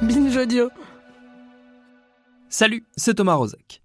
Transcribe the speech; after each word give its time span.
Binge 0.00 0.36
audio. 0.36 0.70
Salut, 2.48 2.84
c'est 2.96 3.14
Thomas 3.14 3.34
Rozek. 3.34 3.82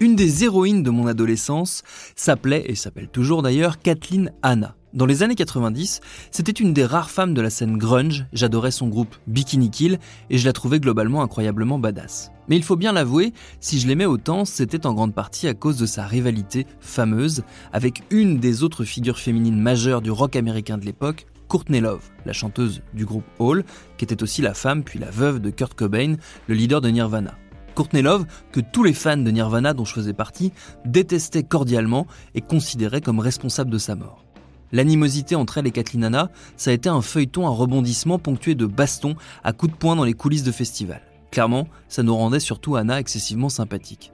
Une 0.00 0.16
des 0.16 0.44
héroïnes 0.44 0.82
de 0.82 0.90
mon 0.90 1.06
adolescence 1.06 1.82
s'appelait, 2.14 2.64
et 2.66 2.74
s'appelle 2.74 3.08
toujours 3.08 3.40
d'ailleurs, 3.40 3.78
Kathleen 3.78 4.32
Hanna. 4.42 4.76
Dans 4.92 5.06
les 5.06 5.22
années 5.22 5.34
90, 5.34 6.00
c'était 6.30 6.52
une 6.52 6.74
des 6.74 6.84
rares 6.84 7.10
femmes 7.10 7.32
de 7.32 7.40
la 7.40 7.48
scène 7.48 7.78
grunge, 7.78 8.26
j'adorais 8.34 8.70
son 8.70 8.88
groupe 8.88 9.16
Bikini 9.26 9.70
Kill, 9.70 9.98
et 10.28 10.36
je 10.36 10.44
la 10.44 10.52
trouvais 10.52 10.78
globalement 10.78 11.22
incroyablement 11.22 11.78
badass. 11.78 12.32
Mais 12.48 12.56
il 12.56 12.62
faut 12.62 12.76
bien 12.76 12.92
l'avouer, 12.92 13.32
si 13.60 13.80
je 13.80 13.88
l'aimais 13.88 14.04
autant, 14.04 14.44
c'était 14.44 14.84
en 14.84 14.92
grande 14.92 15.14
partie 15.14 15.48
à 15.48 15.54
cause 15.54 15.78
de 15.78 15.86
sa 15.86 16.04
rivalité 16.04 16.66
fameuse 16.80 17.44
avec 17.72 18.02
une 18.10 18.38
des 18.38 18.62
autres 18.62 18.84
figures 18.84 19.18
féminines 19.18 19.58
majeures 19.58 20.02
du 20.02 20.10
rock 20.10 20.36
américain 20.36 20.76
de 20.76 20.84
l'époque, 20.84 21.26
Courtney 21.48 21.80
Love, 21.80 22.10
la 22.26 22.32
chanteuse 22.32 22.82
du 22.92 23.04
groupe 23.04 23.24
Hall, 23.38 23.64
qui 23.96 24.04
était 24.04 24.22
aussi 24.22 24.42
la 24.42 24.54
femme 24.54 24.82
puis 24.82 24.98
la 24.98 25.10
veuve 25.10 25.40
de 25.40 25.50
Kurt 25.50 25.74
Cobain, 25.74 26.16
le 26.48 26.54
leader 26.54 26.80
de 26.80 26.88
Nirvana. 26.88 27.34
Courtney 27.74 28.02
Love, 28.02 28.26
que 28.52 28.60
tous 28.60 28.84
les 28.84 28.94
fans 28.94 29.16
de 29.16 29.30
Nirvana 29.30 29.74
dont 29.74 29.84
je 29.84 29.94
faisais 29.94 30.12
partie 30.12 30.52
détestaient 30.84 31.42
cordialement 31.42 32.06
et 32.34 32.40
considéraient 32.40 33.00
comme 33.00 33.18
responsable 33.18 33.70
de 33.70 33.78
sa 33.78 33.96
mort. 33.96 34.24
L'animosité 34.72 35.36
entre 35.36 35.58
elle 35.58 35.66
et 35.66 35.70
Kathleen 35.70 36.04
Hanna, 36.04 36.30
ça 36.56 36.70
a 36.70 36.72
été 36.72 36.88
un 36.88 37.02
feuilleton 37.02 37.46
à 37.46 37.50
rebondissement 37.50 38.18
ponctué 38.18 38.54
de 38.54 38.66
bastons 38.66 39.14
à 39.42 39.52
coups 39.52 39.72
de 39.72 39.76
poing 39.78 39.96
dans 39.96 40.04
les 40.04 40.14
coulisses 40.14 40.42
de 40.42 40.52
festivals. 40.52 41.02
Clairement, 41.30 41.68
ça 41.88 42.02
nous 42.02 42.16
rendait 42.16 42.40
surtout 42.40 42.76
Anna 42.76 42.98
excessivement 42.98 43.48
sympathique. 43.48 44.13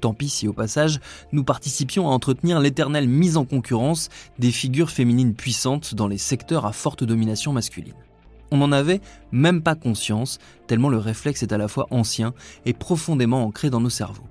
Tant 0.00 0.14
pis 0.14 0.30
si 0.30 0.48
au 0.48 0.52
passage, 0.54 0.98
nous 1.32 1.44
participions 1.44 2.08
à 2.08 2.12
entretenir 2.12 2.58
l'éternelle 2.58 3.08
mise 3.08 3.36
en 3.36 3.44
concurrence 3.44 4.08
des 4.38 4.50
figures 4.50 4.90
féminines 4.90 5.34
puissantes 5.34 5.94
dans 5.94 6.08
les 6.08 6.18
secteurs 6.18 6.64
à 6.64 6.72
forte 6.72 7.04
domination 7.04 7.52
masculine. 7.52 7.94
On 8.50 8.56
n'en 8.56 8.72
avait 8.72 9.00
même 9.30 9.62
pas 9.62 9.74
conscience, 9.74 10.38
tellement 10.66 10.88
le 10.88 10.98
réflexe 10.98 11.42
est 11.42 11.52
à 11.52 11.58
la 11.58 11.68
fois 11.68 11.86
ancien 11.90 12.32
et 12.64 12.72
profondément 12.72 13.44
ancré 13.44 13.68
dans 13.68 13.80
nos 13.80 13.90
cerveaux. 13.90 14.26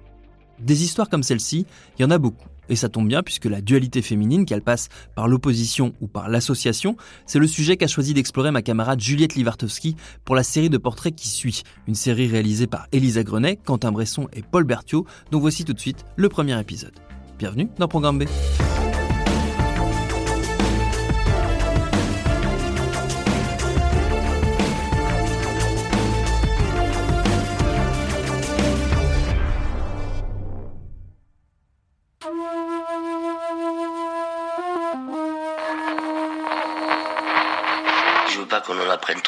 Des 0.59 0.83
histoires 0.83 1.09
comme 1.09 1.23
celle-ci, 1.23 1.65
il 1.97 2.01
y 2.01 2.05
en 2.05 2.11
a 2.11 2.17
beaucoup. 2.17 2.47
Et 2.69 2.75
ça 2.75 2.87
tombe 2.87 3.07
bien 3.07 3.23
puisque 3.23 3.45
la 3.45 3.61
dualité 3.61 4.01
féminine, 4.01 4.45
qu'elle 4.45 4.61
passe 4.61 4.89
par 5.15 5.27
l'opposition 5.27 5.93
ou 5.99 6.07
par 6.07 6.29
l'association, 6.29 6.95
c'est 7.25 7.39
le 7.39 7.47
sujet 7.47 7.77
qu'a 7.77 7.87
choisi 7.87 8.13
d'explorer 8.13 8.51
ma 8.51 8.61
camarade 8.61 9.01
Juliette 9.01 9.35
Livartowski 9.35 9.95
pour 10.23 10.35
la 10.35 10.43
série 10.43 10.69
de 10.69 10.77
portraits 10.77 11.15
qui 11.15 11.27
suit. 11.27 11.63
Une 11.87 11.95
série 11.95 12.27
réalisée 12.27 12.67
par 12.67 12.87
Elisa 12.91 13.23
Grenet, 13.23 13.57
Quentin 13.65 13.91
Bresson 13.91 14.27
et 14.33 14.43
Paul 14.43 14.63
Berthiaud, 14.63 15.05
dont 15.31 15.39
voici 15.39 15.65
tout 15.65 15.73
de 15.73 15.79
suite 15.79 16.05
le 16.15 16.29
premier 16.29 16.59
épisode. 16.59 16.93
Bienvenue 17.37 17.69
dans 17.77 17.87
Programme 17.87 18.19
B. 18.19 18.23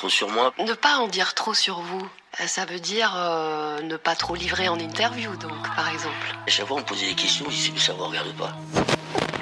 trop 0.01 0.09
sur 0.09 0.29
moi. 0.29 0.51
Ne 0.57 0.73
pas 0.73 0.95
en 0.97 1.07
dire 1.07 1.35
trop 1.35 1.53
sur 1.53 1.79
vous. 1.79 2.01
Euh, 2.39 2.47
Ça 2.47 2.65
veut 2.65 2.79
dire 2.79 3.13
euh, 3.15 3.79
ne 3.83 3.97
pas 3.97 4.15
trop 4.15 4.33
livrer 4.33 4.67
en 4.67 4.79
interview, 4.79 5.35
donc, 5.35 5.75
par 5.75 5.89
exemple. 5.89 6.15
À 6.47 6.49
chaque 6.49 6.65
fois, 6.65 6.77
on 6.77 6.79
me 6.79 6.85
posait 6.85 7.05
des 7.05 7.13
questions, 7.13 7.45
je 7.49 7.55
disais, 7.55 7.77
ça 7.77 7.93
vous 7.93 8.05
regarde 8.05 8.33
pas. 8.35 8.51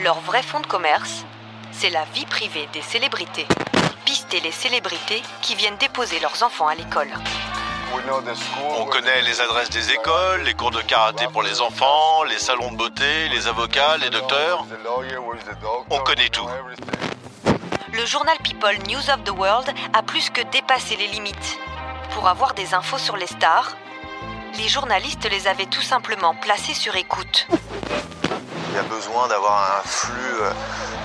Leur 0.03 0.19
vrai 0.19 0.43
fond 0.43 0.59
de 0.59 0.67
commerce, 0.67 1.23
c'est 1.71 1.89
la 1.89 2.03
vie 2.13 2.25
privée 2.25 2.67
des 2.73 2.81
célébrités. 2.81 3.47
Pister 4.03 4.41
les 4.41 4.51
célébrités 4.51 5.21
qui 5.41 5.55
viennent 5.55 5.77
déposer 5.77 6.19
leurs 6.19 6.43
enfants 6.43 6.67
à 6.67 6.75
l'école. 6.75 7.13
On 8.77 8.85
connaît 8.85 9.21
les 9.21 9.39
adresses 9.39 9.69
des 9.69 9.91
écoles, 9.91 10.41
les 10.43 10.55
cours 10.55 10.71
de 10.71 10.81
karaté 10.81 11.27
pour 11.31 11.41
les 11.41 11.61
enfants, 11.61 12.23
les 12.25 12.37
salons 12.37 12.71
de 12.73 12.77
beauté, 12.77 13.29
les 13.29 13.47
avocats, 13.47 13.95
les 13.95 14.09
docteurs. 14.09 14.65
On 15.89 15.99
connaît 15.99 16.29
tout. 16.29 16.49
Le 17.91 18.05
journal 18.05 18.37
People 18.43 18.77
News 18.87 19.09
of 19.09 19.23
the 19.23 19.31
World 19.31 19.67
a 19.93 20.03
plus 20.03 20.29
que 20.29 20.41
dépassé 20.51 20.95
les 20.95 21.07
limites. 21.07 21.59
Pour 22.13 22.27
avoir 22.27 22.53
des 22.53 22.73
infos 22.73 22.99
sur 22.99 23.17
les 23.17 23.25
stars, 23.25 23.75
les 24.57 24.67
journalistes 24.67 25.27
les 25.29 25.47
avaient 25.47 25.65
tout 25.65 25.81
simplement 25.81 26.35
placés 26.35 26.73
sur 26.73 26.95
écoute. 26.95 27.47
Il 28.69 28.75
y 28.75 28.77
a 28.77 28.83
besoin 28.83 29.27
d'avoir 29.27 29.79
un 29.79 29.87
flux 29.87 30.13
euh, 30.41 30.51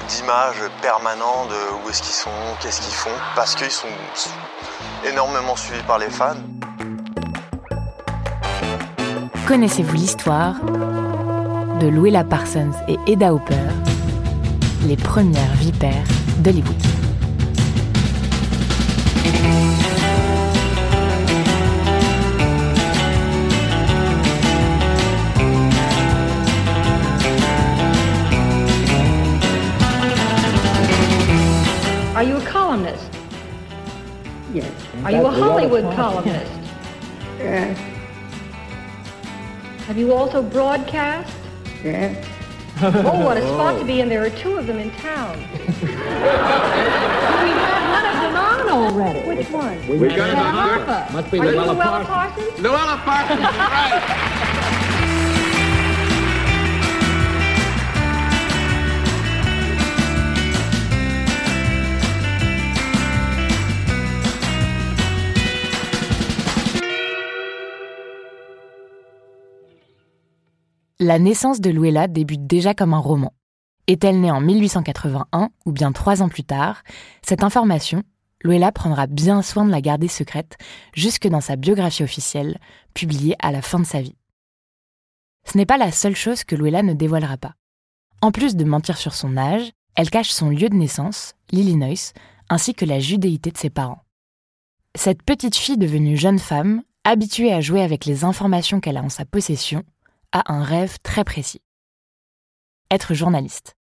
d'images 0.09 0.71
permanent 0.83 1.47
de 1.47 1.85
où 1.85 1.91
est-ce 1.91 2.03
qu'ils 2.03 2.13
sont, 2.13 2.31
qu'est-ce 2.61 2.83
qu'ils 2.83 2.95
font, 2.95 3.19
parce 3.35 3.55
qu'ils 3.55 3.71
sont 3.71 3.89
énormément 5.05 5.57
suivis 5.57 5.83
par 5.85 5.99
les 5.99 6.11
fans. 6.11 6.37
Connaissez-vous 9.49 9.95
l'histoire 9.95 10.57
de 11.81 11.89
Louella 11.89 12.25
Parsons 12.25 12.73
et 12.89 12.99
Eda 13.07 13.33
Hopper, 13.33 13.55
les 14.83 14.97
premières 14.97 15.55
vipères 15.55 16.05
d'Hollywood 16.45 16.77
Are 32.15 32.23
you 32.23 32.37
a 32.37 32.45
columnist? 32.47 33.11
Yes. 34.53 34.71
Are 35.03 35.11
you 35.11 35.27
a 35.27 35.31
Hollywood 35.31 35.95
columnist? 35.95 36.53
Yes. 37.39 37.77
Have 39.87 39.99
you 39.99 40.15
also 40.15 40.43
broadcast? 40.43 41.37
Yes. 41.83 42.34
Oh, 42.83 43.25
what 43.25 43.37
a 43.37 43.43
oh. 43.43 43.55
spot 43.55 43.79
to 43.79 43.85
be 43.85 44.01
in. 44.01 44.09
There 44.09 44.25
are 44.25 44.31
two 44.31 44.57
of 44.57 44.67
them 44.67 44.79
in 44.79 44.91
town. 44.93 45.39
we 45.39 45.45
have 47.57 47.85
one 47.91 48.05
of 48.05 48.17
them 48.23 48.37
on 48.37 48.69
already. 48.69 49.21
Which 49.29 49.49
one? 49.51 49.87
We 49.87 50.09
got 50.09 50.31
it 50.31 50.37
on. 50.37 51.13
Must 51.13 51.31
be 51.31 51.39
Are 51.39 51.45
Luella 51.45 51.73
Luella 51.73 52.05
Parsons. 52.05 52.47
Parsons? 52.47 52.61
Luella 52.61 52.97
Parsons, 53.05 53.41
right. 53.41 54.41
La 71.01 71.19
naissance 71.19 71.61
de 71.61 71.71
Louella 71.71 72.07
débute 72.07 72.47
déjà 72.47 72.73
comme 72.73 72.95
un 72.95 72.99
roman. 72.99 73.33
Est-elle 73.89 74.21
née 74.21 74.31
en 74.31 74.41
1881 74.41 75.51
ou 75.67 75.73
bien 75.73 75.91
trois 75.91 76.23
ans 76.23 76.29
plus 76.29 76.45
tard? 76.45 76.85
Cette 77.21 77.43
information, 77.43 78.05
Louella 78.45 78.71
prendra 78.71 79.09
bien 79.09 79.43
soin 79.43 79.65
de 79.65 79.73
la 79.73 79.81
garder 79.81 80.07
secrète 80.07 80.57
jusque 80.95 81.27
dans 81.27 81.41
sa 81.41 81.57
biographie 81.57 82.05
officielle, 82.05 82.61
publiée 82.95 83.35
à 83.41 83.51
la 83.51 83.61
fin 83.61 83.81
de 83.81 83.85
sa 83.85 84.03
vie. 84.03 84.15
Ce 85.45 85.59
n'est 85.59 85.67
pas 85.67 85.79
la 85.79 85.91
seule 85.91 86.15
chose 86.15 86.45
que 86.45 86.55
Louella 86.55 86.85
ne 86.85 86.95
dévoilera 86.95 87.39
pas. 87.39 87.55
En 88.23 88.31
plus 88.31 88.55
de 88.55 88.65
mentir 88.65 88.97
sur 88.97 89.15
son 89.15 89.37
âge, 89.37 89.73
Elle 89.97 90.11
cache 90.11 90.31
son 90.31 90.49
lieu 90.49 90.69
de 90.69 90.77
naissance, 90.77 91.35
l'Illinois, 91.51 92.13
ainsi 92.49 92.75
que 92.75 92.85
la 92.85 93.01
judéité 93.01 93.51
de 93.51 93.59
ses 93.59 93.71
parents. 93.71 94.03
Cette 94.97 95.23
petite 95.23 95.57
fille 95.57 95.79
devenue 95.79 96.17
jeune 96.17 96.41
femme, 96.41 96.83
habituée 97.05 97.53
à 97.53 97.61
jouer 97.61 97.83
avec 97.83 98.05
les 98.05 98.25
informations 98.25 98.81
qu'elle 98.81 98.97
a 98.97 99.03
en 99.03 99.09
sa 99.09 99.25
possession, 99.25 99.85
a 100.35 100.53
un 100.53 100.63
rêve 100.63 100.99
très 101.03 101.25
précis. 101.25 101.63
Être 102.91 103.15
journaliste. 103.15 103.75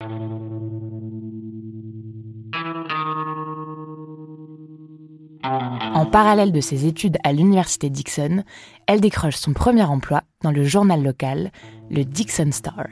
En 5.42 6.06
parallèle 6.06 6.52
de 6.52 6.60
ses 6.60 6.86
études 6.86 7.18
à 7.24 7.32
l'université 7.32 7.88
Dixon, 7.88 8.42
elle 8.86 9.00
décroche 9.00 9.36
son 9.36 9.52
premier 9.52 9.84
emploi 9.84 10.22
dans 10.42 10.50
le 10.50 10.64
journal 10.64 11.02
local, 11.02 11.50
le 11.88 12.04
Dixon 12.04 12.50
Star. 12.52 12.86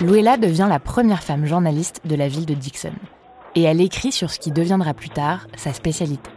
Luella 0.00 0.36
devient 0.36 0.66
la 0.68 0.78
première 0.78 1.22
femme 1.22 1.46
journaliste 1.46 2.02
de 2.04 2.14
la 2.14 2.28
ville 2.28 2.46
de 2.46 2.54
Dixon. 2.54 2.92
Et 3.54 3.62
elle 3.62 3.80
écrit 3.80 4.12
sur 4.12 4.30
ce 4.30 4.38
qui 4.38 4.52
deviendra 4.52 4.94
plus 4.94 5.08
tard 5.08 5.46
sa 5.56 5.72
spécialité. 5.72 6.30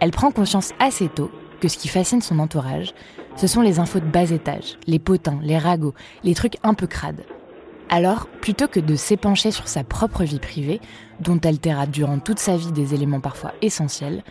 Elle 0.00 0.10
prend 0.10 0.30
conscience 0.30 0.72
assez 0.78 1.08
tôt 1.08 1.30
que 1.60 1.68
ce 1.68 1.76
qui 1.76 1.88
fascine 1.88 2.22
son 2.22 2.38
entourage, 2.38 2.94
ce 3.36 3.46
sont 3.46 3.60
les 3.60 3.78
infos 3.78 4.00
de 4.00 4.06
bas 4.06 4.30
étage, 4.30 4.78
les 4.86 4.98
potins, 4.98 5.38
les 5.42 5.58
ragots, 5.58 5.94
les 6.24 6.34
trucs 6.34 6.56
un 6.62 6.74
peu 6.74 6.86
crades. 6.86 7.24
Alors, 7.90 8.26
plutôt 8.40 8.68
que 8.68 8.80
de 8.80 8.96
s'épancher 8.96 9.50
sur 9.50 9.68
sa 9.68 9.84
propre 9.84 10.24
vie 10.24 10.38
privée, 10.38 10.80
dont 11.20 11.40
elle 11.40 11.58
taira 11.58 11.86
durant 11.86 12.18
toute 12.18 12.38
sa 12.38 12.56
vie 12.56 12.72
des 12.72 12.94
éléments 12.94 13.20
parfois 13.20 13.52
essentiels, 13.62 14.22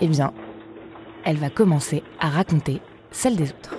eh 0.00 0.08
bien, 0.08 0.32
elle 1.24 1.36
va 1.36 1.50
commencer 1.50 2.02
à 2.18 2.28
raconter 2.28 2.80
celle 3.10 3.36
des 3.36 3.50
autres. 3.50 3.76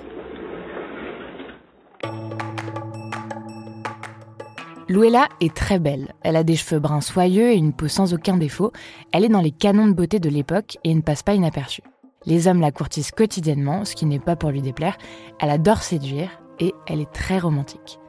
Luella 4.89 5.27
est 5.41 5.53
très 5.53 5.79
belle. 5.79 6.13
Elle 6.23 6.37
a 6.37 6.45
des 6.45 6.55
cheveux 6.55 6.79
bruns 6.79 7.01
soyeux 7.01 7.51
et 7.51 7.57
une 7.57 7.73
peau 7.73 7.89
sans 7.89 8.13
aucun 8.13 8.37
défaut. 8.37 8.71
Elle 9.11 9.25
est 9.25 9.29
dans 9.29 9.41
les 9.41 9.51
canons 9.51 9.87
de 9.87 9.93
beauté 9.93 10.19
de 10.19 10.29
l'époque 10.29 10.77
et 10.85 10.95
ne 10.95 11.01
passe 11.01 11.23
pas 11.23 11.33
inaperçue. 11.33 11.83
Les 12.25 12.47
hommes 12.47 12.61
la 12.61 12.71
courtisent 12.71 13.11
quotidiennement, 13.11 13.83
ce 13.83 13.95
qui 13.95 14.05
n'est 14.05 14.19
pas 14.19 14.37
pour 14.37 14.49
lui 14.49 14.61
déplaire. 14.61 14.97
Elle 15.41 15.49
adore 15.49 15.81
séduire 15.81 16.29
et 16.59 16.73
elle 16.87 17.01
est 17.01 17.11
très 17.11 17.37
romantique. 17.37 17.99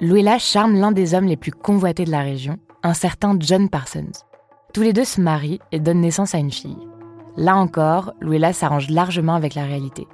Luella 0.00 0.38
charme 0.38 0.74
l'un 0.74 0.90
des 0.90 1.14
hommes 1.14 1.26
les 1.26 1.36
plus 1.36 1.52
convoités 1.52 2.04
de 2.04 2.10
la 2.10 2.22
région, 2.22 2.58
un 2.82 2.94
certain 2.94 3.36
John 3.38 3.68
Parsons. 3.68 4.24
Tous 4.74 4.82
les 4.82 4.92
deux 4.92 5.04
se 5.04 5.20
marient 5.20 5.60
et 5.70 5.78
donnent 5.78 6.00
naissance 6.00 6.34
à 6.34 6.38
une 6.38 6.52
fille. 6.52 6.76
Là 7.36 7.56
encore, 7.56 8.12
Luella 8.20 8.52
s'arrange 8.52 8.90
largement 8.90 9.34
avec 9.34 9.54
la 9.54 9.64
réalité. 9.64 10.06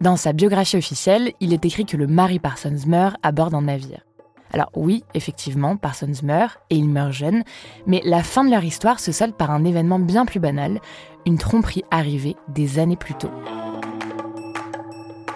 Dans 0.00 0.16
sa 0.16 0.32
biographie 0.32 0.76
officielle, 0.76 1.32
il 1.38 1.52
est 1.52 1.64
écrit 1.64 1.86
que 1.86 1.96
le 1.96 2.08
mari 2.08 2.40
Parsons 2.40 2.86
meurt 2.88 3.16
à 3.22 3.30
bord 3.30 3.50
d'un 3.50 3.62
navire. 3.62 4.02
Alors 4.52 4.70
oui, 4.76 5.02
effectivement, 5.14 5.76
Parsons 5.76 6.12
meurt, 6.22 6.60
et 6.68 6.76
il 6.76 6.88
meurt 6.88 7.12
jeune, 7.12 7.42
mais 7.86 8.02
la 8.04 8.22
fin 8.22 8.44
de 8.44 8.50
leur 8.50 8.62
histoire 8.62 9.00
se 9.00 9.10
solde 9.10 9.34
par 9.34 9.50
un 9.50 9.64
événement 9.64 9.98
bien 9.98 10.26
plus 10.26 10.40
banal, 10.40 10.80
une 11.24 11.38
tromperie 11.38 11.84
arrivée 11.90 12.36
des 12.48 12.78
années 12.78 12.96
plus 12.96 13.14
tôt. 13.14 13.30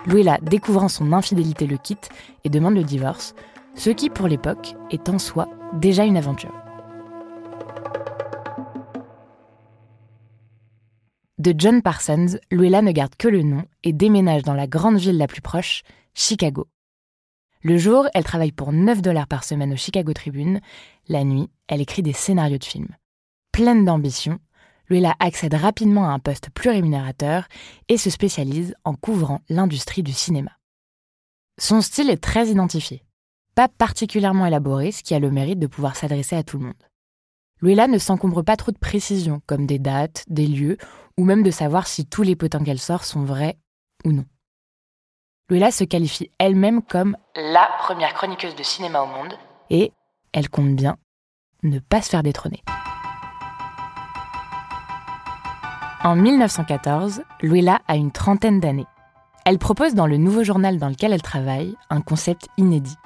Luella, 0.06 0.38
découvrant 0.42 0.88
son 0.88 1.12
infidélité, 1.12 1.66
le 1.66 1.78
quitte 1.78 2.10
et 2.44 2.50
demande 2.50 2.74
le 2.74 2.84
divorce, 2.84 3.34
ce 3.74 3.90
qui, 3.90 4.10
pour 4.10 4.28
l'époque, 4.28 4.74
est 4.90 5.08
en 5.08 5.18
soi 5.18 5.48
déjà 5.72 6.04
une 6.04 6.16
aventure. 6.16 6.54
De 11.38 11.54
John 11.56 11.82
Parsons, 11.82 12.38
Luella 12.50 12.82
ne 12.82 12.92
garde 12.92 13.14
que 13.16 13.28
le 13.28 13.42
nom 13.42 13.64
et 13.82 13.92
déménage 13.92 14.42
dans 14.42 14.54
la 14.54 14.66
grande 14.66 14.96
ville 14.96 15.18
la 15.18 15.26
plus 15.26 15.42
proche, 15.42 15.82
Chicago. 16.14 16.66
Le 17.68 17.78
jour, 17.78 18.06
elle 18.14 18.22
travaille 18.22 18.52
pour 18.52 18.72
9 18.72 19.02
dollars 19.02 19.26
par 19.26 19.42
semaine 19.42 19.72
au 19.72 19.76
Chicago 19.76 20.12
Tribune. 20.12 20.60
La 21.08 21.24
nuit, 21.24 21.50
elle 21.66 21.80
écrit 21.80 22.04
des 22.04 22.12
scénarios 22.12 22.58
de 22.58 22.64
films. 22.64 22.94
Pleine 23.50 23.84
d'ambition, 23.84 24.38
Luella 24.88 25.16
accède 25.18 25.54
rapidement 25.54 26.08
à 26.08 26.12
un 26.12 26.20
poste 26.20 26.48
plus 26.50 26.70
rémunérateur 26.70 27.48
et 27.88 27.96
se 27.96 28.08
spécialise 28.08 28.76
en 28.84 28.94
couvrant 28.94 29.40
l'industrie 29.48 30.04
du 30.04 30.12
cinéma. 30.12 30.52
Son 31.58 31.80
style 31.80 32.08
est 32.08 32.22
très 32.22 32.50
identifié, 32.50 33.02
pas 33.56 33.66
particulièrement 33.66 34.46
élaboré, 34.46 34.92
ce 34.92 35.02
qui 35.02 35.14
a 35.14 35.18
le 35.18 35.32
mérite 35.32 35.58
de 35.58 35.66
pouvoir 35.66 35.96
s'adresser 35.96 36.36
à 36.36 36.44
tout 36.44 36.58
le 36.58 36.66
monde. 36.66 36.84
Luella 37.60 37.88
ne 37.88 37.98
s'encombre 37.98 38.44
pas 38.44 38.54
trop 38.54 38.70
de 38.70 38.78
précisions, 38.78 39.42
comme 39.44 39.66
des 39.66 39.80
dates, 39.80 40.22
des 40.28 40.46
lieux, 40.46 40.76
ou 41.18 41.24
même 41.24 41.42
de 41.42 41.50
savoir 41.50 41.88
si 41.88 42.06
tous 42.06 42.22
les 42.22 42.36
potins 42.36 42.62
qu'elle 42.62 42.78
sort 42.78 43.02
sont 43.02 43.24
vrais 43.24 43.58
ou 44.04 44.12
non. 44.12 44.24
Luella 45.48 45.70
se 45.70 45.84
qualifie 45.84 46.28
elle-même 46.40 46.82
comme 46.82 47.16
la 47.36 47.68
première 47.78 48.14
chroniqueuse 48.14 48.56
de 48.56 48.64
cinéma 48.64 49.02
au 49.02 49.06
monde 49.06 49.32
et 49.70 49.92
elle 50.32 50.50
compte 50.50 50.74
bien 50.74 50.96
ne 51.62 51.78
pas 51.78 52.02
se 52.02 52.10
faire 52.10 52.24
détrôner. 52.24 52.64
En 56.02 56.16
1914, 56.16 57.22
Luella 57.42 57.80
a 57.86 57.94
une 57.94 58.10
trentaine 58.10 58.58
d'années. 58.58 58.86
Elle 59.44 59.58
propose 59.58 59.94
dans 59.94 60.08
le 60.08 60.16
nouveau 60.16 60.42
journal 60.42 60.78
dans 60.78 60.88
lequel 60.88 61.12
elle 61.12 61.22
travaille 61.22 61.76
un 61.90 62.00
concept 62.00 62.48
inédit. 62.56 62.96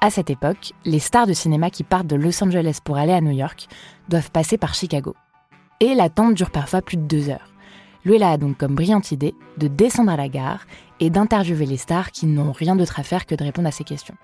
À 0.00 0.10
cette 0.10 0.30
époque, 0.30 0.72
les 0.84 0.98
stars 0.98 1.28
de 1.28 1.32
cinéma 1.32 1.70
qui 1.70 1.84
partent 1.84 2.08
de 2.08 2.16
Los 2.16 2.42
Angeles 2.42 2.80
pour 2.82 2.96
aller 2.96 3.12
à 3.12 3.20
New 3.20 3.30
York 3.30 3.68
doivent 4.08 4.32
passer 4.32 4.58
par 4.58 4.74
Chicago. 4.74 5.14
Et 5.78 5.94
l'attente 5.94 6.34
dure 6.34 6.50
parfois 6.50 6.82
plus 6.82 6.96
de 6.96 7.06
deux 7.06 7.28
heures. 7.28 7.52
Luella 8.04 8.30
a 8.30 8.36
donc 8.36 8.58
comme 8.58 8.76
brillante 8.76 9.10
idée 9.10 9.34
de 9.58 9.66
descendre 9.66 10.12
à 10.12 10.16
la 10.16 10.28
gare 10.28 10.60
et 11.00 11.10
d'interviewer 11.10 11.66
les 11.66 11.76
stars 11.76 12.10
qui 12.10 12.26
n'ont 12.26 12.52
rien 12.52 12.76
d'autre 12.76 13.00
à 13.00 13.02
faire 13.02 13.26
que 13.26 13.34
de 13.34 13.44
répondre 13.44 13.68
à 13.68 13.72
ces 13.72 13.84
questions. 13.84 14.16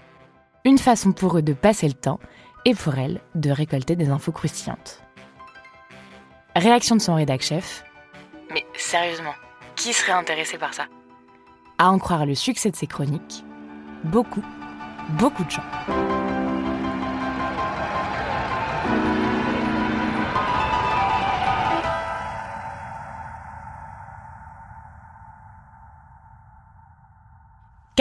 Une 0.64 0.78
façon 0.78 1.12
pour 1.12 1.36
eux 1.36 1.42
de 1.42 1.52
passer 1.52 1.88
le 1.88 1.94
temps 1.94 2.20
et 2.64 2.74
pour 2.74 2.96
elle 2.96 3.20
de 3.34 3.50
récolter 3.50 3.96
des 3.96 4.10
infos 4.10 4.32
croustillantes. 4.32 5.02
Réaction 6.54 6.96
de 6.96 7.00
son 7.00 7.14
rédac 7.14 7.42
chef 7.42 7.84
Mais 8.52 8.64
sérieusement, 8.74 9.34
qui 9.76 9.92
serait 9.92 10.12
intéressé 10.12 10.58
par 10.58 10.74
ça? 10.74 10.84
À 11.78 11.90
en 11.90 11.98
croire 11.98 12.26
le 12.26 12.34
succès 12.34 12.70
de 12.70 12.76
ses 12.76 12.86
chroniques, 12.86 13.44
beaucoup, 14.04 14.44
beaucoup 15.18 15.44
de 15.44 15.50
gens. 15.50 16.21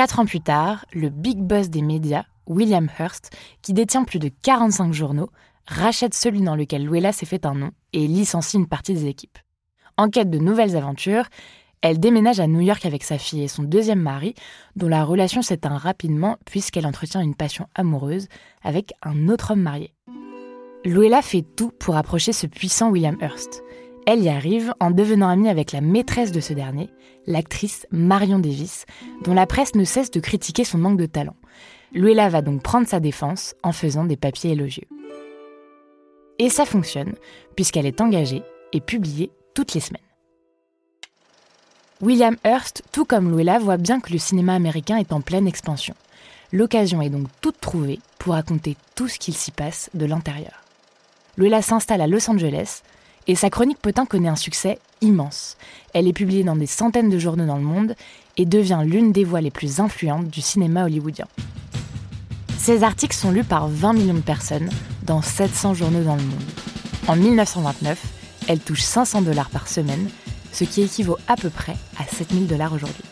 4 0.02 0.18
ans 0.18 0.26
plus 0.26 0.42
tard, 0.42 0.84
le 0.94 1.10
big 1.10 1.38
boss 1.38 1.70
des 1.70 1.84
médias, 1.84 2.24
William 2.48 2.90
Hearst, 2.98 3.30
qui 3.62 3.72
détient 3.72 4.04
plus 4.04 4.18
de 4.18 4.32
45 4.42 4.94
journaux, 4.94 5.30
rachète 5.68 6.16
celui 6.16 6.42
dans 6.42 6.56
lequel 6.56 6.88
Luella 6.88 7.12
s'est 7.12 7.28
fait 7.28 7.46
un 7.46 7.54
nom 7.54 7.70
et 7.94 8.08
licencie 8.08 8.58
une 8.58 8.66
partie 8.66 8.96
des 8.96 9.06
équipes. 9.06 9.38
En 9.98 10.10
quête 10.10 10.32
de 10.32 10.40
nouvelles 10.40 10.76
aventures, 10.76 11.26
elle 11.84 12.00
déménage 12.00 12.40
à 12.40 12.48
New 12.48 12.62
York 12.62 12.84
avec 12.88 13.04
sa 13.04 13.20
fille 13.20 13.44
et 13.44 13.48
son 13.48 13.62
deuxième 13.62 14.02
mari, 14.02 14.34
dont 14.76 14.88
la 14.88 15.04
relation 15.04 15.44
s'éteint 15.44 15.78
rapidement 15.78 16.38
puisqu'elle 16.48 16.88
entretient 16.88 17.22
une 17.22 17.36
passion 17.36 17.68
amoureuse 17.76 18.28
avec 18.64 18.94
un 19.04 19.30
autre 19.30 19.52
homme 19.52 19.62
marié. 19.62 19.94
Luella 20.84 21.22
fait 21.22 21.46
tout 21.56 21.72
pour 21.78 21.96
approcher 21.96 22.34
ce 22.34 22.48
puissant 22.48 22.90
William 22.90 23.18
Hearst. 23.22 23.62
Elle 24.08 24.24
y 24.24 24.30
arrive 24.30 24.74
en 24.80 24.90
devenant 24.92 25.30
amie 25.30 25.50
avec 25.50 25.72
la 25.72 25.82
maîtresse 25.82 26.32
de 26.32 26.40
ce 26.40 26.54
dernier, 26.54 26.90
l'actrice 27.28 27.86
Marion 27.92 28.40
Davis, 28.40 28.86
dont 29.24 29.34
la 29.34 29.46
presse 29.46 29.76
ne 29.76 29.84
cesse 29.84 30.10
de 30.12 30.20
critiquer 30.20 30.64
son 30.64 30.80
manque 30.80 30.98
de 30.98 31.06
talent. 31.06 31.36
Luella 31.94 32.30
va 32.30 32.42
donc 32.42 32.64
prendre 32.64 32.88
sa 32.88 33.00
défense 33.00 33.54
en 33.64 33.72
faisant 33.72 34.06
des 34.06 34.18
papiers 34.18 34.52
élogieux. 34.52 34.88
Et 36.40 36.50
ça 36.50 36.66
fonctionne, 36.66 37.14
puisqu'elle 37.56 37.86
est 37.86 38.02
engagée 38.02 38.42
et 38.74 38.82
publiée 38.82 39.32
toutes 39.54 39.74
les 39.74 39.82
semaines. 39.82 40.02
William 42.02 42.36
Hearst, 42.44 42.82
tout 42.92 43.06
comme 43.06 43.32
Luella, 43.32 43.60
voit 43.60 43.78
bien 43.78 44.00
que 44.00 44.12
le 44.12 44.18
cinéma 44.18 44.56
américain 44.56 44.98
est 44.98 45.14
en 45.14 45.22
pleine 45.22 45.48
expansion. 45.48 45.94
L'occasion 46.52 47.02
est 47.02 47.10
donc 47.10 47.28
toute 47.42 47.60
trouvée 47.62 48.00
pour 48.18 48.34
raconter 48.34 48.76
tout 48.96 49.08
ce 49.08 49.20
qu'il 49.20 49.36
s'y 49.36 49.52
passe 49.52 49.92
de 49.94 50.06
l'intérieur. 50.08 50.64
Luella 51.38 51.62
s'installe 51.62 52.02
à 52.02 52.08
Los 52.08 52.30
Angeles, 52.30 52.82
et 53.28 53.36
sa 53.36 53.50
chronique 53.50 53.80
Potin 53.80 54.06
connaît 54.06 54.30
un 54.30 54.36
succès 54.36 54.80
immense. 55.02 55.58
Elle 55.94 56.08
est 56.08 56.14
publiée 56.14 56.44
dans 56.44 56.56
des 56.56 56.68
centaines 56.68 57.10
de 57.10 57.20
journaux 57.20 57.46
dans 57.46 57.58
le 57.58 57.64
monde 57.64 57.96
et 58.38 58.46
devient 58.46 58.82
l'une 58.84 59.12
des 59.12 59.24
voix 59.24 59.42
les 59.42 59.52
plus 59.52 59.80
influentes 59.80 60.30
du 60.30 60.42
cinéma 60.42 60.86
hollywoodien. 60.86 61.28
Ses 62.58 62.84
articles 62.84 63.16
sont 63.16 63.32
lus 63.32 63.44
par 63.44 63.68
20 63.68 63.94
millions 63.94 64.14
de 64.14 64.20
personnes 64.20 64.70
dans 65.04 65.22
700 65.22 65.74
journaux 65.74 66.04
dans 66.04 66.16
le 66.16 66.22
monde. 66.22 66.44
En 67.08 67.16
1929, 67.16 68.00
elle 68.48 68.60
touche 68.60 68.82
500 68.82 69.24
dollars 69.24 69.50
par 69.50 69.68
semaine, 69.68 70.10
ce 70.52 70.64
qui 70.64 70.84
équivaut 70.84 71.18
à 71.28 71.36
peu 71.36 71.50
près 71.50 71.76
à 72.00 72.06
7000 72.06 72.48
dollars 72.48 72.74
aujourd'hui. 72.74 73.04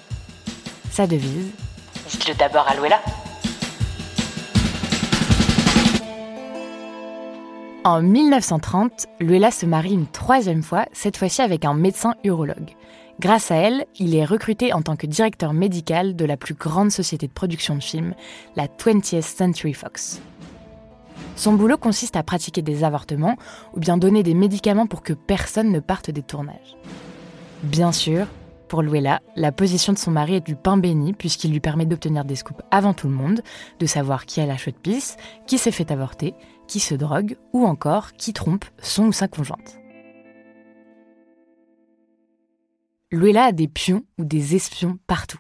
Sa 0.92 1.08
devise 1.08 1.48
Dites-le 2.10 2.36
d'abord 2.36 2.68
à 2.68 2.76
Luella. 2.76 3.00
En 7.90 8.04
1930, 8.04 9.08
Luella 9.20 9.50
se 9.50 9.66
marie 9.66 9.94
une 9.94 10.06
troisième 10.06 10.62
fois, 10.62 10.86
cette 10.94 11.18
fois-ci 11.18 11.42
avec 11.42 11.66
un 11.66 11.74
médecin 11.74 12.14
urologue. 12.24 12.76
Grâce 13.20 13.50
à 13.50 13.56
elle, 13.56 13.88
il 13.98 14.16
est 14.16 14.26
recruté 14.26 14.74
en 14.74 14.84
tant 14.84 14.96
que 14.96 15.08
directeur 15.08 15.54
médical 15.54 16.16
de 16.16 16.24
la 16.24 16.38
plus 16.38 16.54
grande 16.54 16.92
société 16.92 17.26
de 17.26 17.32
production 17.32 17.74
de 17.76 17.82
films, 17.82 18.14
la 18.56 18.68
20th 18.68 19.24
Century 19.24 19.74
Fox. 19.74 20.22
Son 21.36 21.54
boulot 21.54 21.78
consiste 21.78 22.16
à 22.16 22.22
pratiquer 22.22 22.62
des 22.62 22.84
avortements 22.84 23.38
ou 23.74 23.80
bien 23.80 23.98
donner 23.98 24.22
des 24.22 24.36
médicaments 24.36 24.86
pour 24.86 25.02
que 25.02 25.14
personne 25.14 25.72
ne 25.72 25.80
parte 25.80 26.12
des 26.12 26.22
tournages. 26.22 26.78
Bien 27.64 27.92
sûr, 27.92 28.28
pour 28.68 28.84
Luella, 28.84 29.20
la 29.36 29.52
position 29.52 29.94
de 29.94 29.98
son 29.98 30.12
mari 30.12 30.36
est 30.36 30.46
du 30.46 30.56
pain 30.56 30.78
béni 30.78 31.14
puisqu'il 31.14 31.52
lui 31.52 31.60
permet 31.60 31.88
d'obtenir 31.88 32.24
des 32.24 32.36
scoops 32.36 32.62
avant 32.70 32.94
tout 32.94 33.08
le 33.08 33.16
monde, 33.16 33.42
de 33.80 33.86
savoir 33.88 34.28
qui 34.28 34.42
a 34.42 34.46
la 34.46 34.58
chouette 34.58 34.78
pisse, 34.78 35.18
qui 35.48 35.58
s'est 35.58 35.72
fait 35.72 35.90
avorter, 35.90 36.36
qui 36.70 36.80
se 36.80 36.96
drogue 36.96 37.36
ou 37.52 37.66
encore 37.66 38.14
qui 38.14 38.32
trompe 38.32 38.64
son 38.82 39.08
ou 39.08 39.12
sa 39.12 39.28
conjointe. 39.28 39.80
Luella 43.12 43.46
a 43.46 43.52
des 43.52 43.68
pions 43.68 44.04
ou 44.20 44.24
des 44.24 44.56
espions 44.56 45.00
partout. 45.08 45.40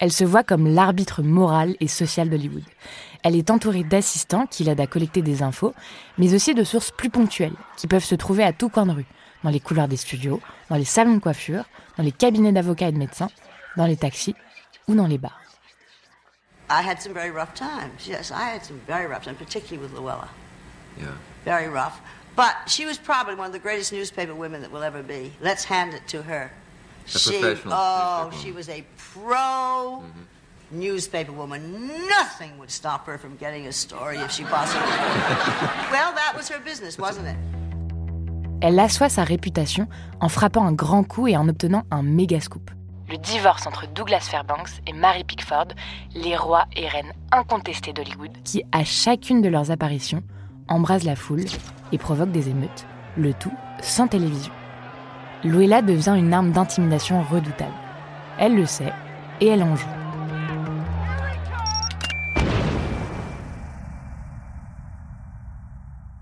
Elle 0.00 0.10
se 0.10 0.24
voit 0.24 0.42
comme 0.42 0.66
l'arbitre 0.66 1.22
moral 1.22 1.76
et 1.78 1.86
social 1.86 2.30
d'Hollywood. 2.30 2.64
Elle 3.22 3.36
est 3.36 3.50
entourée 3.50 3.84
d'assistants 3.84 4.46
qui 4.46 4.64
l'aident 4.64 4.80
à 4.80 4.86
collecter 4.86 5.20
des 5.20 5.42
infos, 5.42 5.74
mais 6.18 6.34
aussi 6.34 6.54
de 6.54 6.64
sources 6.64 6.90
plus 6.90 7.10
ponctuelles, 7.10 7.54
qui 7.76 7.86
peuvent 7.86 8.02
se 8.02 8.16
trouver 8.16 8.42
à 8.42 8.52
tout 8.52 8.70
coin 8.70 8.86
de 8.86 8.92
rue, 8.92 9.06
dans 9.44 9.50
les 9.50 9.60
couloirs 9.60 9.88
des 9.88 9.98
studios, 9.98 10.40
dans 10.70 10.76
les 10.76 10.86
salons 10.86 11.14
de 11.14 11.20
coiffure, 11.20 11.64
dans 11.98 12.02
les 12.02 12.10
cabinets 12.12 12.50
d'avocats 12.50 12.88
et 12.88 12.92
de 12.92 12.98
médecins, 12.98 13.28
dans 13.76 13.86
les 13.86 13.96
taxis 13.96 14.34
ou 14.88 14.94
dans 14.94 15.06
les 15.06 15.18
bars. 15.18 15.38
I 16.70 16.82
had 16.82 17.00
some 17.02 17.12
very 17.12 17.30
rough 17.30 17.52
times. 17.54 18.08
Yes, 18.08 18.30
I 18.30 18.54
had 18.54 18.64
some 18.64 18.80
very 18.88 19.06
rough 19.06 19.24
times, 19.24 19.36
particularly 19.36 19.86
with 19.86 19.92
Luella. 19.94 20.28
Yeah. 20.98 21.12
Very 21.44 21.68
rough. 21.68 22.00
But 22.34 22.54
she 22.66 22.86
was 22.86 22.98
probably 22.98 23.34
one 23.34 23.46
of 23.46 23.52
the 23.52 23.58
greatest 23.58 23.92
newspaper 23.92 24.34
women 24.34 24.62
that 24.62 24.70
will 24.70 24.82
ever 24.82 25.02
be. 25.02 25.32
Let's 25.40 25.64
hand 25.64 25.92
it 25.94 26.06
to 26.08 26.22
her. 26.22 26.50
She, 27.06 27.40
oh, 27.66 28.30
she 28.42 28.52
was 28.52 28.68
a 28.68 28.84
pro 28.96 30.04
newspaper 30.70 31.32
woman. 31.32 31.88
Nothing 32.08 32.56
would 32.58 32.70
stop 32.70 33.06
her 33.06 33.18
from 33.18 33.36
getting 33.36 33.66
a 33.66 33.72
story 33.72 34.16
if 34.18 34.30
she 34.30 34.44
possibly 34.44 34.82
could. 34.82 35.90
well, 35.92 36.12
that 36.14 36.32
was 36.36 36.48
her 36.48 36.60
business, 36.60 36.98
wasn't 36.98 37.28
it? 37.28 37.36
Elle 38.64 38.78
assoit 38.78 39.08
sa 39.08 39.24
réputation 39.24 39.88
en 40.20 40.28
frappant 40.28 40.64
un 40.64 40.72
grand 40.72 41.02
coup 41.02 41.26
et 41.26 41.36
en 41.36 41.48
obtenant 41.48 41.82
un 41.90 42.02
méga 42.02 42.40
scoop. 42.40 42.70
Le 43.10 43.18
divorce 43.18 43.66
entre 43.66 43.88
Douglas 43.88 44.20
Fairbanks 44.20 44.80
et 44.86 44.92
Mary 44.92 45.24
Pickford, 45.24 45.68
les 46.14 46.36
rois 46.36 46.66
et 46.76 46.86
reines 46.86 47.12
incontestés 47.32 47.92
d'Hollywood, 47.92 48.30
qui, 48.44 48.62
à 48.70 48.84
chacune 48.84 49.42
de 49.42 49.48
leurs 49.48 49.72
apparitions, 49.72 50.22
embrasent 50.72 51.04
la 51.04 51.16
foule 51.16 51.44
et 51.92 51.98
provoquent 51.98 52.32
des 52.32 52.48
émeutes, 52.48 52.86
le 53.16 53.34
tout 53.34 53.52
sans 53.82 54.08
télévision. 54.08 54.52
Luella 55.44 55.82
devient 55.82 56.14
une 56.16 56.32
arme 56.32 56.52
d'intimidation 56.52 57.22
redoutable. 57.22 57.74
Elle 58.38 58.54
le 58.54 58.66
sait 58.66 58.92
et 59.40 59.48
elle 59.48 59.62
en 59.62 59.76
joue. 59.76 59.86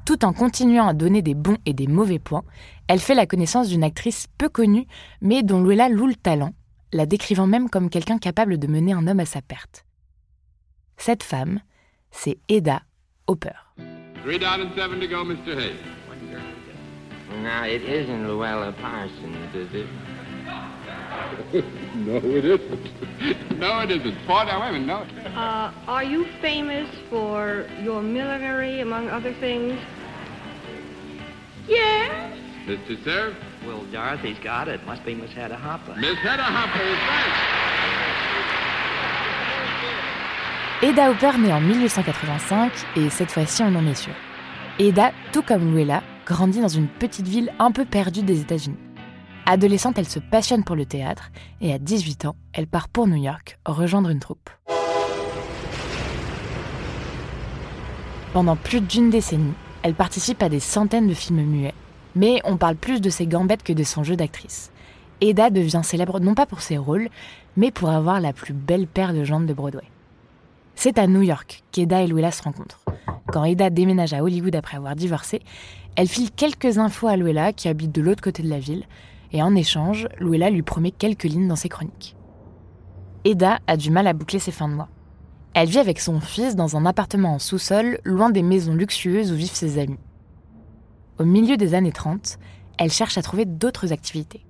Tout 0.04 0.24
en 0.24 0.32
continuant 0.32 0.88
à 0.88 0.94
donner 0.94 1.22
des 1.22 1.34
bons 1.34 1.58
et 1.66 1.72
des 1.72 1.86
mauvais 1.86 2.18
points, 2.18 2.42
elle 2.88 2.98
fait 2.98 3.14
la 3.14 3.26
connaissance 3.26 3.68
d'une 3.68 3.84
actrice 3.84 4.26
peu 4.38 4.48
connue, 4.48 4.86
mais 5.20 5.44
dont 5.44 5.62
Luella 5.62 5.88
loue 5.88 6.08
le 6.08 6.16
talent, 6.16 6.52
la 6.92 7.06
décrivant 7.06 7.46
même 7.46 7.70
comme 7.70 7.90
quelqu'un 7.90 8.18
capable 8.18 8.58
de 8.58 8.66
mener 8.66 8.92
un 8.92 9.06
homme 9.06 9.20
à 9.20 9.26
sa 9.26 9.40
perte. 9.40 9.84
Cette 10.96 11.22
femme, 11.22 11.60
c'est 12.10 12.38
Eda 12.48 12.82
Hopper. 13.28 13.69
Three 14.22 14.38
down 14.38 14.60
and 14.60 14.74
seven 14.74 15.00
to 15.00 15.08
go, 15.08 15.24
Mr. 15.24 15.58
Hayes. 15.58 15.80
Now, 17.42 17.64
it 17.64 17.82
isn't 17.82 18.28
Luella 18.28 18.72
Parsons, 18.72 19.54
is 19.54 19.68
it? 19.72 19.86
no, 21.94 22.16
it 22.16 22.44
isn't. 22.44 23.58
no, 23.58 23.80
it 23.80 23.90
isn't. 23.90 24.26
Four 24.26 24.44
down, 24.44 24.60
wait 24.60 24.68
a 24.68 24.72
minute, 24.80 24.86
no. 24.86 25.30
Uh, 25.30 25.72
are 25.86 26.04
you 26.04 26.26
famous 26.42 26.88
for 27.08 27.66
your 27.82 28.02
millinery, 28.02 28.80
among 28.80 29.08
other 29.08 29.32
things? 29.34 29.80
Yes. 31.66 32.36
Mr. 32.66 33.02
Sir? 33.04 33.36
Well, 33.64 33.84
Dorothy's 33.90 34.38
got 34.40 34.68
it. 34.68 34.84
Must 34.84 35.04
be 35.04 35.14
Miss 35.14 35.32
Hedda 35.32 35.56
Hopper. 35.56 35.94
Miss 35.96 36.18
Hedda 36.18 36.42
Hopper 36.42 36.82
is 36.82 36.98
right. 37.08 38.69
Eda 40.82 41.10
Hopper 41.10 41.32
naît 41.36 41.52
en 41.52 41.60
1885 41.60 42.72
et 42.96 43.10
cette 43.10 43.30
fois-ci 43.30 43.62
on 43.62 43.74
en 43.74 43.86
est 43.86 43.94
sûr. 43.94 44.14
Eda, 44.78 45.12
tout 45.30 45.42
comme 45.42 45.74
Luella, 45.74 46.02
grandit 46.24 46.62
dans 46.62 46.68
une 46.68 46.88
petite 46.88 47.28
ville 47.28 47.52
un 47.58 47.70
peu 47.70 47.84
perdue 47.84 48.22
des 48.22 48.40
États-Unis. 48.40 48.78
Adolescente, 49.44 49.98
elle 49.98 50.08
se 50.08 50.20
passionne 50.20 50.64
pour 50.64 50.76
le 50.76 50.86
théâtre 50.86 51.32
et 51.60 51.74
à 51.74 51.78
18 51.78 52.24
ans, 52.24 52.36
elle 52.54 52.66
part 52.66 52.88
pour 52.88 53.06
New 53.06 53.22
York 53.22 53.58
rejoindre 53.66 54.08
une 54.08 54.20
troupe. 54.20 54.48
Pendant 58.32 58.56
plus 58.56 58.80
d'une 58.80 59.10
décennie, 59.10 59.52
elle 59.82 59.94
participe 59.94 60.42
à 60.42 60.48
des 60.48 60.60
centaines 60.60 61.08
de 61.08 61.14
films 61.14 61.42
muets, 61.42 61.74
mais 62.16 62.40
on 62.44 62.56
parle 62.56 62.76
plus 62.76 63.02
de 63.02 63.10
ses 63.10 63.26
gambettes 63.26 63.64
que 63.64 63.74
de 63.74 63.84
son 63.84 64.02
jeu 64.02 64.16
d'actrice. 64.16 64.72
Eda 65.20 65.50
devient 65.50 65.82
célèbre 65.84 66.20
non 66.20 66.34
pas 66.34 66.46
pour 66.46 66.62
ses 66.62 66.78
rôles, 66.78 67.10
mais 67.58 67.70
pour 67.70 67.90
avoir 67.90 68.18
la 68.18 68.32
plus 68.32 68.54
belle 68.54 68.86
paire 68.86 69.12
de 69.12 69.24
jambes 69.24 69.44
de 69.44 69.52
Broadway. 69.52 69.84
C'est 70.82 70.98
à 70.98 71.06
New 71.06 71.20
York 71.20 71.62
qu'Eda 71.72 72.00
et 72.00 72.06
Luella 72.06 72.30
se 72.30 72.42
rencontrent. 72.42 72.80
Quand 73.26 73.44
Eda 73.44 73.68
déménage 73.68 74.14
à 74.14 74.22
Hollywood 74.22 74.56
après 74.56 74.78
avoir 74.78 74.96
divorcé, 74.96 75.42
elle 75.94 76.08
file 76.08 76.30
quelques 76.30 76.78
infos 76.78 77.06
à 77.06 77.18
Luella 77.18 77.52
qui 77.52 77.68
habite 77.68 77.92
de 77.92 78.00
l'autre 78.00 78.22
côté 78.22 78.42
de 78.42 78.48
la 78.48 78.58
ville, 78.58 78.86
et 79.30 79.42
en 79.42 79.54
échange, 79.54 80.08
Luella 80.20 80.48
lui 80.48 80.62
promet 80.62 80.90
quelques 80.90 81.24
lignes 81.24 81.48
dans 81.48 81.54
ses 81.54 81.68
chroniques. 81.68 82.16
Eda 83.26 83.58
a 83.66 83.76
du 83.76 83.90
mal 83.90 84.06
à 84.06 84.14
boucler 84.14 84.38
ses 84.38 84.52
fins 84.52 84.70
de 84.70 84.74
mois. 84.74 84.88
Elle 85.52 85.68
vit 85.68 85.80
avec 85.80 86.00
son 86.00 86.18
fils 86.18 86.56
dans 86.56 86.78
un 86.78 86.86
appartement 86.86 87.34
en 87.34 87.38
sous-sol, 87.38 87.98
loin 88.04 88.30
des 88.30 88.42
maisons 88.42 88.72
luxueuses 88.72 89.32
où 89.32 89.36
vivent 89.36 89.52
ses 89.52 89.78
amis. 89.78 90.00
Au 91.18 91.26
milieu 91.26 91.58
des 91.58 91.74
années 91.74 91.92
30, 91.92 92.38
elle 92.78 92.90
cherche 92.90 93.18
à 93.18 93.22
trouver 93.22 93.44
d'autres 93.44 93.92
activités. 93.92 94.46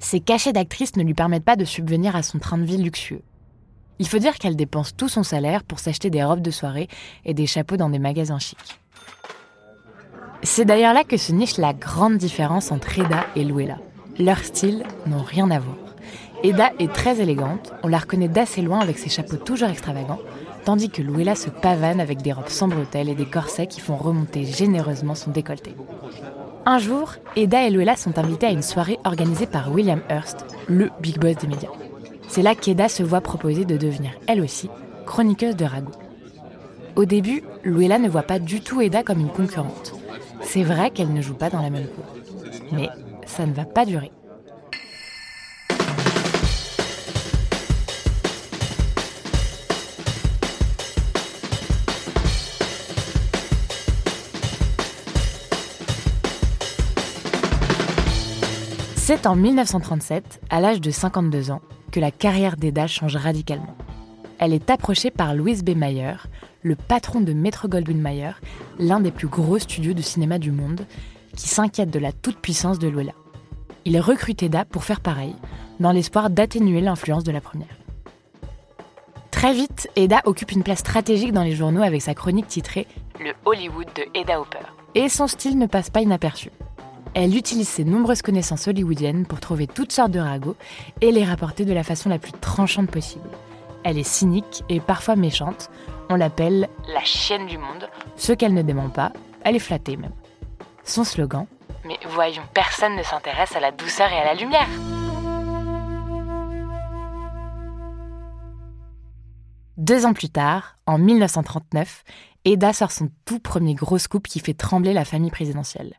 Ses 0.00 0.20
cachets 0.20 0.52
d'actrice 0.52 0.96
ne 0.96 1.02
lui 1.02 1.14
permettent 1.14 1.46
pas 1.46 1.56
de 1.56 1.64
subvenir 1.64 2.14
à 2.14 2.22
son 2.22 2.38
train 2.38 2.58
de 2.58 2.64
vie 2.64 2.76
luxueux. 2.76 3.22
Il 3.98 4.08
faut 4.08 4.18
dire 4.18 4.34
qu'elle 4.34 4.56
dépense 4.56 4.96
tout 4.96 5.08
son 5.08 5.22
salaire 5.22 5.64
pour 5.64 5.78
s'acheter 5.78 6.10
des 6.10 6.24
robes 6.24 6.40
de 6.42 6.50
soirée 6.50 6.88
et 7.24 7.34
des 7.34 7.46
chapeaux 7.46 7.76
dans 7.76 7.90
des 7.90 7.98
magasins 7.98 8.38
chics. 8.38 8.78
C'est 10.42 10.64
d'ailleurs 10.64 10.94
là 10.94 11.04
que 11.04 11.16
se 11.16 11.32
niche 11.32 11.56
la 11.58 11.72
grande 11.72 12.16
différence 12.16 12.72
entre 12.72 12.98
Eda 12.98 13.26
et 13.36 13.44
Luella. 13.44 13.78
Leurs 14.18 14.44
styles 14.44 14.84
n'ont 15.06 15.22
rien 15.22 15.50
à 15.50 15.60
voir. 15.60 15.76
Eda 16.42 16.72
est 16.80 16.92
très 16.92 17.20
élégante, 17.20 17.72
on 17.84 17.88
la 17.88 17.98
reconnaît 17.98 18.28
d'assez 18.28 18.62
loin 18.62 18.80
avec 18.80 18.98
ses 18.98 19.08
chapeaux 19.08 19.36
toujours 19.36 19.68
extravagants, 19.68 20.18
tandis 20.64 20.90
que 20.90 21.00
Luella 21.00 21.36
se 21.36 21.50
pavane 21.50 22.00
avec 22.00 22.22
des 22.22 22.32
robes 22.32 22.48
sans 22.48 22.66
bretelles 22.66 23.08
et 23.08 23.14
des 23.14 23.26
corsets 23.26 23.68
qui 23.68 23.80
font 23.80 23.96
remonter 23.96 24.44
généreusement 24.44 25.14
son 25.14 25.30
décolleté. 25.30 25.76
Un 26.66 26.78
jour, 26.78 27.14
Eda 27.36 27.64
et 27.64 27.70
Luella 27.70 27.96
sont 27.96 28.18
invitées 28.18 28.46
à 28.46 28.52
une 28.52 28.62
soirée 28.62 28.98
organisée 29.04 29.46
par 29.46 29.70
William 29.70 30.00
Hearst, 30.08 30.44
le 30.68 30.90
big 31.00 31.18
boss 31.18 31.36
des 31.36 31.46
médias. 31.46 31.70
C'est 32.34 32.40
là 32.40 32.54
qu'Eda 32.54 32.88
se 32.88 33.02
voit 33.02 33.20
proposer 33.20 33.66
de 33.66 33.76
devenir, 33.76 34.12
elle 34.26 34.40
aussi, 34.40 34.70
chroniqueuse 35.04 35.54
de 35.54 35.66
ragots. 35.66 35.92
Au 36.96 37.04
début, 37.04 37.42
Luella 37.62 37.98
ne 37.98 38.08
voit 38.08 38.22
pas 38.22 38.38
du 38.38 38.62
tout 38.62 38.80
Eda 38.80 39.02
comme 39.02 39.20
une 39.20 39.28
concurrente. 39.28 39.92
C'est 40.40 40.62
vrai 40.62 40.90
qu'elle 40.90 41.12
ne 41.12 41.20
joue 41.20 41.34
pas 41.34 41.50
dans 41.50 41.60
la 41.60 41.68
même 41.68 41.88
cour. 41.88 42.06
Mais 42.72 42.88
ça 43.26 43.44
ne 43.44 43.52
va 43.52 43.66
pas 43.66 43.84
durer. 43.84 44.10
C'est 58.96 59.26
en 59.26 59.36
1937, 59.36 60.40
à 60.48 60.62
l'âge 60.62 60.80
de 60.80 60.90
52 60.90 61.50
ans, 61.50 61.60
que 61.92 62.00
la 62.00 62.10
carrière 62.10 62.56
d'Eda 62.56 62.88
change 62.88 63.14
radicalement. 63.14 63.76
Elle 64.40 64.52
est 64.52 64.70
approchée 64.70 65.12
par 65.12 65.36
Louis 65.36 65.62
B. 65.62 65.76
Mayer, 65.76 66.14
le 66.62 66.74
patron 66.74 67.20
de 67.20 67.32
Metro 67.32 67.68
Goldwyn 67.68 68.00
Mayer, 68.00 68.32
l'un 68.80 68.98
des 68.98 69.12
plus 69.12 69.28
gros 69.28 69.58
studios 69.58 69.92
de 69.92 70.02
cinéma 70.02 70.38
du 70.40 70.50
monde, 70.50 70.84
qui 71.36 71.48
s'inquiète 71.48 71.90
de 71.90 72.00
la 72.00 72.10
toute-puissance 72.10 72.80
de 72.80 72.88
Luella. 72.88 73.12
Il 73.84 74.00
recrute 74.00 74.42
Eda 74.42 74.64
pour 74.64 74.82
faire 74.82 75.00
pareil, 75.00 75.36
dans 75.78 75.92
l'espoir 75.92 76.30
d'atténuer 76.30 76.80
l'influence 76.80 77.24
de 77.24 77.32
la 77.32 77.40
première. 77.40 77.76
Très 79.30 79.52
vite, 79.52 79.88
Eda 79.96 80.22
occupe 80.24 80.52
une 80.52 80.62
place 80.62 80.80
stratégique 80.80 81.32
dans 81.32 81.42
les 81.42 81.54
journaux 81.54 81.82
avec 81.82 82.00
sa 82.02 82.14
chronique 82.14 82.46
titrée 82.46 82.86
Le 83.20 83.32
Hollywood 83.44 83.88
de 83.94 84.18
Eda 84.18 84.40
Hopper. 84.40 84.58
Et 84.94 85.08
son 85.08 85.26
style 85.26 85.58
ne 85.58 85.66
passe 85.66 85.90
pas 85.90 86.00
inaperçu. 86.00 86.50
Elle 87.14 87.36
utilise 87.36 87.68
ses 87.68 87.84
nombreuses 87.84 88.22
connaissances 88.22 88.68
hollywoodiennes 88.68 89.26
pour 89.26 89.38
trouver 89.38 89.66
toutes 89.66 89.92
sortes 89.92 90.12
de 90.12 90.18
ragots 90.18 90.56
et 91.02 91.12
les 91.12 91.24
rapporter 91.24 91.66
de 91.66 91.72
la 91.74 91.82
façon 91.82 92.08
la 92.08 92.18
plus 92.18 92.32
tranchante 92.32 92.90
possible. 92.90 93.28
Elle 93.84 93.98
est 93.98 94.02
cynique 94.02 94.64
et 94.70 94.80
parfois 94.80 95.14
méchante. 95.14 95.70
On 96.08 96.14
l'appelle 96.14 96.70
la 96.88 97.04
chienne 97.04 97.46
du 97.46 97.58
monde. 97.58 97.88
Ce 98.16 98.32
qu'elle 98.32 98.54
ne 98.54 98.62
dément 98.62 98.88
pas, 98.88 99.12
elle 99.44 99.56
est 99.56 99.60
flattée 99.60 99.98
même. 99.98 100.14
Son 100.84 101.04
slogan 101.04 101.46
Mais 101.84 101.98
voyons, 102.08 102.42
personne 102.54 102.96
ne 102.96 103.02
s'intéresse 103.02 103.54
à 103.56 103.60
la 103.60 103.72
douceur 103.72 104.10
et 104.10 104.18
à 104.18 104.24
la 104.24 104.34
lumière. 104.34 104.68
Deux 109.76 110.06
ans 110.06 110.14
plus 110.14 110.30
tard, 110.30 110.76
en 110.86 110.96
1939, 110.96 112.04
Eda 112.44 112.72
sort 112.72 112.90
son 112.90 113.10
tout 113.24 113.38
premier 113.38 113.74
gros 113.74 113.98
scoop 113.98 114.26
qui 114.26 114.40
fait 114.40 114.54
trembler 114.54 114.92
la 114.92 115.04
famille 115.04 115.30
présidentielle. 115.30 115.94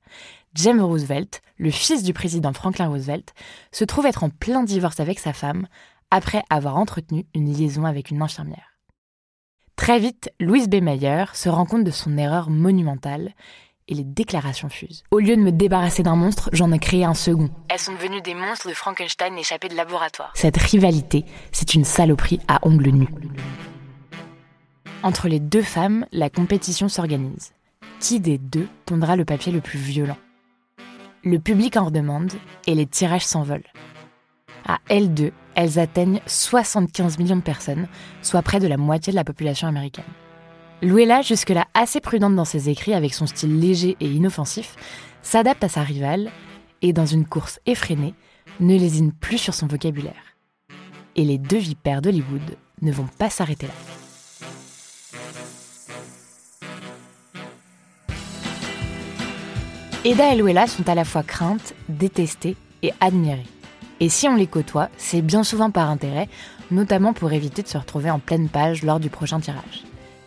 James 0.56 0.82
Roosevelt, 0.82 1.42
le 1.58 1.72
fils 1.72 2.04
du 2.04 2.14
président 2.14 2.54
Franklin 2.54 2.88
Roosevelt, 2.88 3.34
se 3.72 3.84
trouve 3.86 4.06
être 4.06 4.24
en 4.24 4.30
plein 4.30 4.64
divorce 4.64 5.00
avec 5.00 5.20
sa 5.20 5.34
femme 5.34 5.68
après 6.12 6.44
avoir 6.50 6.78
entretenu 6.78 7.26
une 7.34 7.52
liaison 7.52 7.86
avec 7.86 8.12
une 8.12 8.22
infirmière. 8.22 8.78
Très 9.76 9.98
vite, 10.00 10.32
Louise 10.40 10.70
B. 10.70 10.76
Mayer 10.76 11.26
se 11.34 11.50
rend 11.50 11.66
compte 11.66 11.84
de 11.84 11.92
son 11.92 12.18
erreur 12.18 12.52
monumentale 12.52 13.34
et 13.88 13.96
les 13.96 14.04
déclarations 14.04 14.70
fusent. 14.70 15.04
Au 15.10 15.20
lieu 15.20 15.36
de 15.36 15.42
me 15.42 15.52
débarrasser 15.52 16.04
d'un 16.04 16.16
monstre, 16.16 16.52
j'en 16.54 16.72
ai 16.72 16.80
créé 16.80 17.04
un 17.04 17.16
second. 17.16 17.50
Elles 17.70 17.80
sont 17.80 17.94
devenues 17.94 18.22
des 18.22 18.36
monstres 18.36 18.70
de 18.70 18.74
Frankenstein 18.74 19.36
échappés 19.38 19.70
de 19.70 19.76
laboratoire. 19.76 20.32
Cette 20.36 20.58
rivalité, 20.58 21.26
c'est 21.52 21.74
une 21.74 21.84
saloperie 21.84 22.40
à 22.48 22.60
ongles 22.66 22.92
nus. 22.92 23.10
Entre 25.02 25.28
les 25.28 25.40
deux 25.40 25.64
femmes, 25.64 26.06
la 26.12 26.30
compétition 26.30 26.88
s'organise. 26.88 27.54
Qui 28.00 28.20
des 28.20 28.38
deux 28.38 28.68
pondra 28.86 29.16
le 29.16 29.26
papier 29.26 29.52
le 29.52 29.60
plus 29.60 29.80
violent? 29.80 30.18
Le 31.26 31.40
public 31.40 31.78
en 31.78 31.86
redemande 31.86 32.34
et 32.68 32.76
les 32.76 32.86
tirages 32.86 33.26
s'envolent. 33.26 33.72
À 34.68 34.80
elles 34.90 35.14
deux, 35.14 35.32
elles 35.56 35.80
atteignent 35.80 36.20
75 36.26 37.18
millions 37.18 37.38
de 37.38 37.42
personnes, 37.42 37.88
soit 38.22 38.42
près 38.42 38.60
de 38.60 38.68
la 38.68 38.76
moitié 38.76 39.12
de 39.12 39.16
la 39.16 39.24
population 39.24 39.70
américaine. 39.70 40.04
Luella, 40.82 41.22
jusque-là 41.22 41.66
assez 41.74 42.02
prudente 42.02 42.36
dans 42.36 42.44
ses 42.44 42.68
écrits 42.70 42.94
avec 42.94 43.14
son 43.14 43.26
style 43.26 43.58
léger 43.58 43.96
et 44.02 44.08
inoffensif, 44.08 44.76
s'adapte 45.22 45.64
à 45.64 45.70
sa 45.70 45.82
rivale 45.82 46.30
et, 46.82 46.92
dans 46.92 47.06
une 47.06 47.26
course 47.26 47.62
effrénée, 47.66 48.16
ne 48.60 48.78
lésine 48.78 49.14
plus 49.14 49.38
sur 49.38 49.54
son 49.54 49.68
vocabulaire. 49.68 50.36
Et 51.16 51.24
les 51.24 51.38
deux 51.38 51.58
vipères 51.58 52.02
d'Hollywood 52.02 52.58
ne 52.82 52.92
vont 52.92 53.08
pas 53.18 53.30
s'arrêter 53.30 53.68
là. 53.68 54.03
Eda 60.06 60.34
et 60.34 60.36
Luella 60.36 60.68
sont 60.68 60.90
à 60.90 60.96
la 60.96 61.06
fois 61.06 61.24
craintes, 61.24 61.74
détestées 61.88 62.58
et 62.82 62.92
admirées. 63.00 63.46
Et 64.02 64.10
si 64.10 64.28
on 64.28 64.36
les 64.36 64.48
côtoie, 64.48 64.90
c'est 64.98 65.22
bien 65.22 65.46
souvent 65.46 65.72
par 65.72 65.90
intérêt, 65.90 66.28
notamment 66.72 67.14
pour 67.14 67.32
éviter 67.32 67.64
de 67.64 67.70
se 67.70 67.78
retrouver 67.78 68.12
en 68.12 68.20
pleine 68.20 68.50
page 68.50 68.84
lors 68.84 69.00
du 69.00 69.10
prochain 69.10 69.40
tirage. 69.40 69.86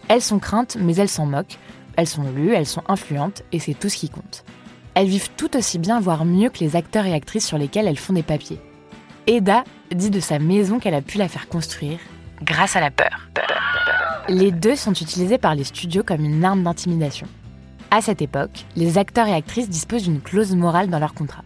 Elles 0.08 0.22
sont 0.22 0.38
craintes, 0.38 0.78
mais 0.80 0.96
elles 0.96 1.10
s'en 1.10 1.26
moquent. 1.26 1.58
Elles 1.96 2.06
sont 2.06 2.22
lues, 2.22 2.54
elles 2.54 2.64
sont 2.64 2.84
influentes, 2.88 3.42
et 3.52 3.58
c'est 3.58 3.74
tout 3.74 3.90
ce 3.90 3.98
qui 3.98 4.08
compte. 4.08 4.44
Elles 4.94 5.08
vivent 5.08 5.30
tout 5.36 5.54
aussi 5.58 5.78
bien, 5.78 6.00
voire 6.00 6.24
mieux 6.24 6.48
que 6.48 6.60
les 6.60 6.74
acteurs 6.74 7.04
et 7.04 7.12
actrices 7.12 7.46
sur 7.46 7.58
lesquels 7.58 7.86
elles 7.86 7.98
font 7.98 8.14
des 8.14 8.22
papiers. 8.22 8.60
Eda 9.26 9.64
dit 9.94 10.08
de 10.08 10.20
sa 10.20 10.38
maison 10.38 10.78
qu'elle 10.78 10.94
a 10.94 11.02
pu 11.02 11.18
la 11.18 11.28
faire 11.28 11.48
construire 11.48 11.98
grâce 12.40 12.76
à 12.76 12.80
la 12.80 12.90
peur. 12.90 13.28
Les 14.30 14.52
deux 14.52 14.74
sont 14.74 14.94
utilisés 14.94 15.38
par 15.38 15.54
les 15.54 15.64
studios 15.64 16.02
comme 16.02 16.24
une 16.24 16.46
arme 16.46 16.62
d'intimidation. 16.62 17.26
À 17.90 18.00
cette 18.00 18.20
époque, 18.20 18.64
les 18.74 18.98
acteurs 18.98 19.28
et 19.28 19.34
actrices 19.34 19.68
disposent 19.68 20.02
d'une 20.02 20.20
clause 20.20 20.54
morale 20.54 20.90
dans 20.90 20.98
leur 20.98 21.14
contrat. 21.14 21.44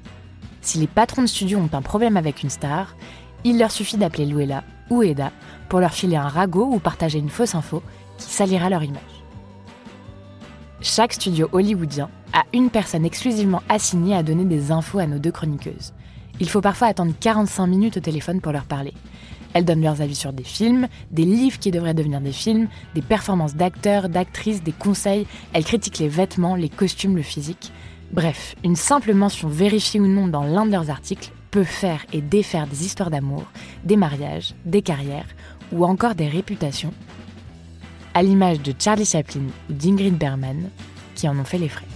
Si 0.63 0.79
les 0.79 0.87
patrons 0.87 1.23
de 1.23 1.27
studio 1.27 1.59
ont 1.59 1.71
un 1.73 1.83
problème 1.83 2.17
avec 2.17 2.43
une 2.43 2.51
star, 2.51 2.97
il 3.45 3.59
leur 3.59 3.71
suffit 3.71 3.99
d'appeler 3.99 4.27
Luella 4.27 4.65
ou 4.89 5.03
Eda 5.03 5.33
pour 5.69 5.81
leur 5.81 5.93
filer 5.93 6.17
un 6.17 6.29
ragot 6.29 6.67
ou 6.67 6.79
partager 6.79 7.19
une 7.19 7.29
fausse 7.29 7.55
info 7.55 7.83
qui 8.19 8.31
salira 8.31 8.71
leur 8.71 8.83
image. 8.83 9.03
Chaque 10.81 11.13
studio 11.13 11.49
hollywoodien 11.53 12.09
a 12.33 12.45
une 12.55 12.71
personne 12.71 13.05
exclusivement 13.05 13.63
assignée 13.69 14.17
à 14.17 14.23
donner 14.23 14.45
des 14.45 14.73
infos 14.73 14.99
à 14.99 15.07
nos 15.07 15.19
deux 15.19 15.33
chroniqueuses. 15.33 15.93
Il 16.41 16.49
faut 16.49 16.63
parfois 16.63 16.89
attendre 16.89 17.13
45 17.21 17.67
minutes 17.67 17.97
au 17.99 18.01
téléphone 18.01 18.41
pour 18.41 18.53
leur 18.53 18.65
parler. 18.65 18.95
Elles 19.53 19.65
donnent 19.65 19.83
leurs 19.83 20.01
avis 20.01 20.15
sur 20.15 20.33
des 20.33 20.45
films, 20.45 20.89
des 21.11 21.25
livres 21.25 21.59
qui 21.59 21.71
devraient 21.71 21.95
devenir 21.95 22.21
des 22.21 22.33
films, 22.33 22.69
des 22.95 23.03
performances 23.03 23.55
d'acteurs, 23.55 24.09
d'actrices, 24.09 24.63
des 24.63 24.73
conseils. 24.73 25.27
Elles 25.53 25.65
critiquent 25.65 25.99
les 25.99 26.09
vêtements, 26.09 26.55
les 26.55 26.69
costumes, 26.69 27.17
le 27.17 27.23
physique. 27.23 27.73
Bref, 28.13 28.55
une 28.65 28.77
simple 28.77 29.15
mention 29.15 29.49
vérifiée 29.49 30.01
ou 30.01 30.07
non 30.07 30.29
dans 30.29 30.45
l'un 30.45 30.67
de 30.67 30.73
leurs 30.73 30.91
articles 30.91 31.31
peut 31.51 31.65
faire 31.65 32.05
et 32.13 32.21
défaire 32.21 32.67
des 32.67 32.85
histoires 32.85 33.11
d'amour, 33.11 33.45
des 33.85 33.97
mariages, 33.97 34.55
des 34.65 34.83
carrières 34.83 35.27
ou 35.73 35.85
encore 35.85 36.15
des 36.15 36.29
réputations 36.29 36.93
à 38.15 38.23
l'image 38.23 38.61
de 38.61 38.75
Charlie 38.77 39.05
Chaplin 39.05 39.43
ou 39.69 39.73
d'Ingrid 39.73 40.17
Bergman, 40.17 40.71
qui 41.15 41.29
en 41.29 41.39
ont 41.39 41.45
fait 41.45 41.59
les 41.59 41.69
frais. 41.69 41.90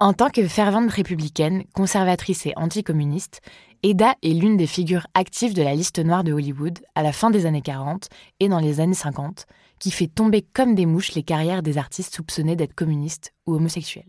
En 0.00 0.12
tant 0.12 0.30
que 0.30 0.46
fervente 0.46 0.92
républicaine, 0.92 1.64
conservatrice 1.74 2.46
et 2.46 2.52
anticommuniste, 2.54 3.40
Eda 3.82 4.14
est 4.22 4.28
l'une 4.28 4.56
des 4.56 4.68
figures 4.68 5.08
actives 5.14 5.54
de 5.54 5.62
la 5.62 5.74
liste 5.74 5.98
noire 5.98 6.22
de 6.22 6.32
Hollywood 6.32 6.78
à 6.94 7.02
la 7.02 7.12
fin 7.12 7.30
des 7.30 7.46
années 7.46 7.62
40 7.62 8.08
et 8.38 8.48
dans 8.48 8.60
les 8.60 8.78
années 8.78 8.94
50, 8.94 9.46
qui 9.80 9.90
fait 9.90 10.06
tomber 10.06 10.42
comme 10.42 10.76
des 10.76 10.86
mouches 10.86 11.14
les 11.16 11.24
carrières 11.24 11.64
des 11.64 11.78
artistes 11.78 12.14
soupçonnés 12.14 12.54
d'être 12.54 12.76
communistes 12.76 13.32
ou 13.48 13.54
homosexuels. 13.54 14.08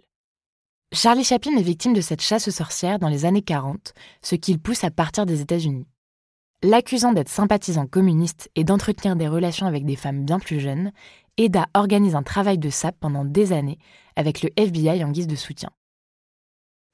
Charlie 0.93 1.23
Chaplin 1.23 1.58
est 1.58 1.63
victime 1.63 1.93
de 1.93 2.02
cette 2.02 2.21
chasse 2.21 2.47
aux 2.47 2.52
sorcières 2.52 2.99
dans 2.99 3.10
les 3.10 3.25
années 3.25 3.41
40, 3.41 3.93
ce 4.21 4.36
qui 4.36 4.54
le 4.54 4.60
pousse 4.60 4.84
à 4.84 4.91
partir 4.91 5.25
des 5.25 5.41
États-Unis. 5.41 5.88
L'accusant 6.62 7.13
d'être 7.13 7.30
sympathisant 7.30 7.88
communiste 7.88 8.52
et 8.56 8.63
d'entretenir 8.63 9.15
des 9.15 9.28
relations 9.28 9.65
avec 9.65 9.86
des 9.86 9.95
femmes 9.95 10.23
bien 10.23 10.38
plus 10.38 10.60
jeunes, 10.60 10.91
Eda 11.38 11.65
organise 11.73 12.13
un 12.13 12.23
travail 12.23 12.60
de 12.60 12.69
sape 12.69 12.97
pendant 12.99 13.25
des 13.25 13.54
années 13.54 13.80
avec 14.15 14.43
le 14.43 14.52
FBI 14.56 15.04
en 15.04 15.10
guise 15.10 15.28
de 15.28 15.36
soutien. 15.36 15.71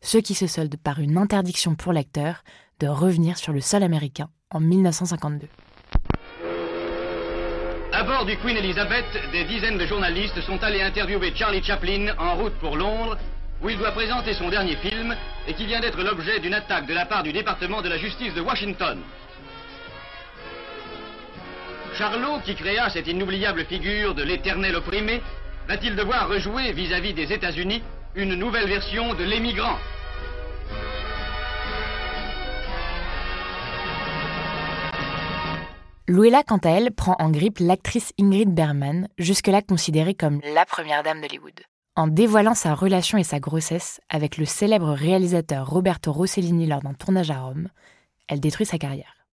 Ce 0.05 0.19
qui 0.19 0.35
se 0.35 0.45
solde 0.45 0.75
par 0.77 0.99
une 0.99 1.17
interdiction 1.17 1.73
pour 1.73 1.91
l'acteur 1.91 2.43
de 2.79 2.85
revenir 2.85 3.39
sur 3.39 3.53
le 3.53 3.59
sol 3.59 3.81
américain 3.81 4.29
en 4.51 4.59
1952. 4.59 5.47
À 7.91 8.03
bord 8.03 8.23
du 8.23 8.37
Queen 8.37 8.55
Elizabeth, 8.55 9.07
des 9.31 9.45
dizaines 9.45 9.79
de 9.79 9.87
journalistes 9.87 10.39
sont 10.41 10.61
allés 10.61 10.83
interviewer 10.83 11.33
Charlie 11.33 11.63
Chaplin 11.63 12.13
en 12.19 12.35
route 12.35 12.53
pour 12.59 12.75
Londres, 12.75 13.17
où 13.63 13.69
il 13.69 13.79
doit 13.79 13.93
présenter 13.93 14.35
son 14.35 14.49
dernier 14.49 14.75
film 14.75 15.15
et 15.47 15.55
qui 15.55 15.65
vient 15.65 15.79
d'être 15.79 16.03
l'objet 16.03 16.39
d'une 16.39 16.53
attaque 16.53 16.85
de 16.85 16.93
la 16.93 17.07
part 17.07 17.23
du 17.23 17.33
département 17.33 17.81
de 17.81 17.89
la 17.89 17.97
justice 17.97 18.35
de 18.35 18.41
Washington. 18.41 18.99
Charlot, 21.95 22.41
qui 22.45 22.53
créa 22.53 22.91
cette 22.91 23.07
inoubliable 23.07 23.65
figure 23.65 24.13
de 24.13 24.21
l'éternel 24.21 24.75
opprimé, 24.75 25.23
va-t-il 25.67 25.95
devoir 25.95 26.29
rejouer 26.29 26.73
vis-à-vis 26.73 27.15
des 27.15 27.33
États-Unis 27.33 27.81
une 28.13 28.35
nouvelle 28.35 28.67
version 28.67 29.15
de 29.15 29.23
l'émigrant? 29.23 29.79
Luella, 36.07 36.43
quant 36.43 36.57
à 36.57 36.69
elle, 36.69 36.91
prend 36.91 37.15
en 37.17 37.31
grippe 37.31 37.57
l'actrice 37.59 38.13
Ingrid 38.19 38.53
Bergman, 38.53 39.07
jusque-là 39.17 39.63
considérée 39.63 40.13
comme 40.13 40.39
la 40.53 40.63
première 40.63 41.01
dame 41.01 41.19
d'Hollywood. 41.19 41.61
En 41.95 42.07
dévoilant 42.07 42.53
sa 42.53 42.75
relation 42.75 43.17
et 43.17 43.23
sa 43.23 43.39
grossesse 43.39 43.99
avec 44.07 44.37
le 44.37 44.45
célèbre 44.45 44.91
réalisateur 44.91 45.67
Roberto 45.67 46.11
Rossellini 46.11 46.67
lors 46.67 46.83
d'un 46.83 46.93
tournage 46.93 47.31
à 47.31 47.39
Rome, 47.39 47.69
elle 48.27 48.39
détruit 48.39 48.67
sa 48.67 48.77
carrière. 48.77 49.25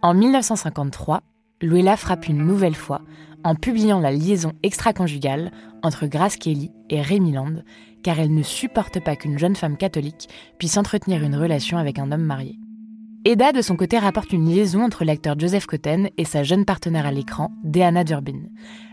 En 0.00 0.14
1953, 0.14 1.20
Luella 1.60 1.98
frappe 1.98 2.28
une 2.28 2.46
nouvelle 2.46 2.74
fois 2.74 3.02
en 3.44 3.54
publiant 3.54 4.00
la 4.00 4.10
liaison 4.10 4.52
extra-conjugale 4.62 5.50
entre 5.82 6.06
Grace 6.06 6.36
Kelly 6.36 6.70
et 6.88 7.02
Rémi 7.02 7.32
Land, 7.32 7.62
car 8.02 8.18
elle 8.18 8.34
ne 8.34 8.42
supporte 8.42 9.04
pas 9.04 9.16
qu'une 9.16 9.38
jeune 9.38 9.56
femme 9.56 9.76
catholique 9.76 10.30
puisse 10.58 10.78
entretenir 10.78 11.22
une 11.22 11.36
relation 11.36 11.76
avec 11.76 11.98
un 11.98 12.10
homme 12.10 12.24
marié. 12.24 12.56
Eda, 13.24 13.52
de 13.52 13.62
son 13.62 13.76
côté, 13.76 14.00
rapporte 14.00 14.32
une 14.32 14.48
liaison 14.48 14.82
entre 14.82 15.04
l'acteur 15.04 15.38
Joseph 15.38 15.66
Cotten 15.66 16.10
et 16.18 16.24
sa 16.24 16.42
jeune 16.42 16.64
partenaire 16.64 17.06
à 17.06 17.12
l'écran, 17.12 17.52
Deanna 17.62 18.02
Durbin. 18.02 18.40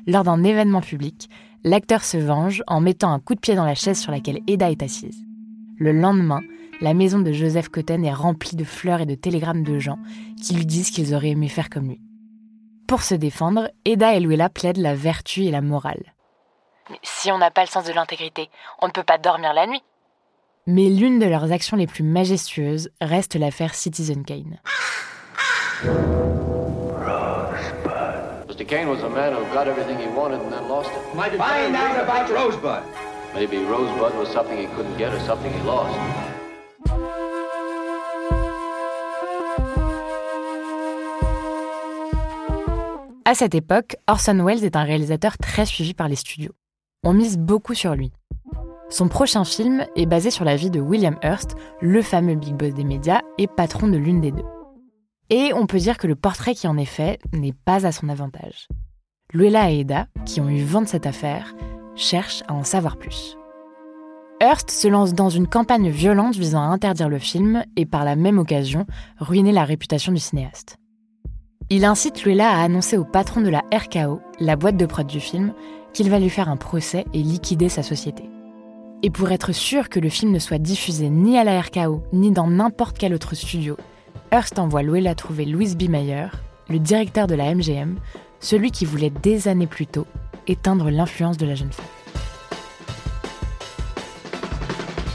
Lors 0.06 0.24
d'un 0.24 0.44
événement 0.44 0.82
public, 0.82 1.32
l'acteur 1.64 2.04
se 2.04 2.18
venge 2.18 2.62
en 2.68 2.80
mettant 2.80 3.12
un 3.12 3.20
coup 3.20 3.34
de 3.34 3.40
pied 3.40 3.56
dans 3.56 3.66
la 3.66 3.74
chaise 3.74 4.00
sur 4.00 4.12
laquelle 4.12 4.42
Eda 4.46 4.70
est 4.70 4.84
assise. 4.84 5.26
Le 5.80 5.94
lendemain, 5.94 6.42
la 6.80 6.94
maison 6.94 7.18
de 7.18 7.32
Joseph 7.32 7.70
Cotten 7.70 8.06
est 8.06 8.14
remplie 8.14 8.56
de 8.56 8.64
fleurs 8.64 9.02
et 9.02 9.08
de 9.08 9.16
télégrammes 9.16 9.64
de 9.64 9.80
gens 9.80 9.98
qui 10.40 10.54
lui 10.54 10.68
disent 10.68 10.92
qu'ils 10.92 11.16
auraient 11.16 11.30
aimé 11.30 11.48
faire 11.48 11.72
comme 11.72 11.88
lui. 11.88 12.02
Pour 12.88 13.02
se 13.02 13.16
défendre, 13.16 13.72
Eda 13.84 14.14
et 14.14 14.20
Luella 14.20 14.50
plaident 14.50 14.78
la 14.78 14.94
vertu 14.94 15.46
et 15.46 15.52
la 15.52 15.62
morale. 15.62 16.14
Mais 16.92 17.00
si 17.02 17.32
on 17.32 17.40
n'a 17.40 17.50
pas 17.50 17.62
le 17.62 17.68
sens 17.68 17.86
de 17.86 17.94
l'intégrité, 17.94 18.52
on 18.80 18.88
ne 18.88 18.92
peut 18.92 19.04
pas 19.04 19.18
dormir 19.18 19.54
la 19.54 19.66
nuit. 19.66 19.82
Mais 20.72 20.88
l'une 20.88 21.18
de 21.18 21.26
leurs 21.26 21.52
actions 21.52 21.76
les 21.76 21.88
plus 21.88 22.04
majestueuses 22.04 22.92
reste 23.02 23.34
l'affaire 23.34 23.74
Citizen 23.74 24.24
Kane. 24.24 24.60
Mr. 28.48 28.66
Kane 28.68 28.88
was 28.88 29.04
a 29.04 29.10
man 29.10 29.34
who 29.34 29.44
got 29.52 29.68
everything 29.68 29.98
he 29.98 30.08
wanted 30.16 30.40
and 30.42 30.52
then 30.52 30.70
lost 30.70 30.92
it. 30.92 31.40
Find 31.40 31.76
out 31.76 32.00
about 32.04 32.30
Rosebud. 32.30 32.84
Maybe 33.34 33.58
Rosebud 33.66 34.14
was 34.20 34.32
something 34.32 34.60
he 34.60 34.68
couldn't 34.76 34.96
get 35.00 35.12
or 35.12 35.20
something 35.22 35.52
he 35.52 35.64
lost. 35.66 35.98
À 43.26 43.34
cette 43.34 43.56
époque, 43.56 43.96
Orson 44.08 44.46
Welles 44.46 44.64
est 44.64 44.76
un 44.76 44.84
réalisateur 44.84 45.40
très 45.40 45.66
suivi 45.66 45.96
par 45.96 46.08
les 46.08 46.16
studios. 46.16 46.54
On 47.04 47.14
mise 47.14 47.40
beaucoup 47.40 47.74
sur 47.74 47.96
lui. 47.96 48.12
Son 48.90 49.08
prochain 49.08 49.44
film 49.46 49.86
est 49.96 50.08
basé 50.08 50.32
sur 50.32 50.46
la 50.46 50.56
vie 50.56 50.72
de 50.72 50.80
William 50.80 51.18
Hearst, 51.22 51.56
le 51.80 52.02
fameux 52.02 52.34
big 52.34 52.56
boss 52.56 52.74
des 52.74 52.84
médias 52.84 53.22
et 53.38 53.46
patron 53.46 53.88
de 53.88 53.98
l'une 53.98 54.20
des 54.20 54.32
deux. 54.32 54.46
Et 55.30 55.52
on 55.54 55.68
peut 55.68 55.78
dire 55.78 56.00
que 56.00 56.08
le 56.08 56.16
portrait 56.16 56.56
qui 56.56 56.68
en 56.68 56.76
est 56.76 56.86
fait 56.86 57.20
n'est 57.32 57.54
pas 57.54 57.86
à 57.86 57.92
son 57.92 58.10
avantage. 58.10 58.68
Luella 59.32 59.72
et 59.72 59.82
Eda, 59.82 60.08
qui 60.26 60.42
ont 60.42 60.50
eu 60.50 60.64
vent 60.64 60.82
de 60.82 60.88
cette 60.88 61.06
affaire, 61.06 61.54
cherchent 61.96 62.42
à 62.48 62.54
en 62.56 62.64
savoir 62.64 62.98
plus. 62.98 63.38
Hearst 64.42 64.72
se 64.72 64.88
lance 64.88 65.14
dans 65.14 65.30
une 65.30 65.48
campagne 65.48 65.90
violente 65.90 66.36
visant 66.36 66.62
à 66.62 66.66
interdire 66.66 67.10
le 67.10 67.20
film 67.20 67.64
et 67.76 67.86
par 67.86 68.06
la 68.06 68.16
même 68.16 68.40
occasion 68.40 68.88
ruiner 69.20 69.52
la 69.52 69.66
réputation 69.66 70.12
du 70.12 70.20
cinéaste. 70.20 70.78
Il 71.70 71.86
incite 71.86 72.24
Luella 72.24 72.50
à 72.50 72.64
annoncer 72.64 72.98
au 72.98 73.04
patron 73.04 73.42
de 73.42 73.50
la 73.50 73.64
RKO, 73.72 74.20
la 74.40 74.56
boîte 74.56 74.78
de 74.78 74.88
prod 74.88 75.06
du 75.06 75.20
film, 75.20 75.54
qu'il 75.94 76.10
va 76.10 76.18
lui 76.18 76.30
faire 76.30 76.50
un 76.50 76.58
procès 76.58 77.06
et 77.14 77.22
liquider 77.22 77.70
sa 77.70 77.84
société. 77.84 78.24
Et 79.02 79.10
pour 79.10 79.32
être 79.32 79.54
sûr 79.54 79.88
que 79.88 80.00
le 80.00 80.10
film 80.10 80.34
ne 80.34 80.40
soit 80.40 80.58
diffusé 80.58 81.10
ni 81.10 81.38
à 81.38 81.46
la 81.46 81.62
RKO 81.62 82.04
ni 82.12 82.32
dans 82.32 82.48
n'importe 82.48 82.98
quel 82.98 83.14
autre 83.14 83.34
studio, 83.34 83.78
Hearst 84.34 84.60
envoie 84.60 84.84
Luella 84.84 85.16
trouver 85.16 85.46
Louis 85.46 85.74
B. 85.74 85.90
Mayer, 85.90 86.28
le 86.68 86.80
directeur 86.80 87.26
de 87.26 87.36
la 87.36 87.56
MGM, 87.56 87.96
celui 88.42 88.72
qui 88.72 88.84
voulait 88.84 89.10
des 89.10 89.48
années 89.48 89.68
plus 89.68 89.88
tôt 89.88 90.06
éteindre 90.48 90.90
l'influence 90.90 91.38
de 91.38 91.46
la 91.46 91.56
jeune 91.56 91.72
femme. 91.72 91.86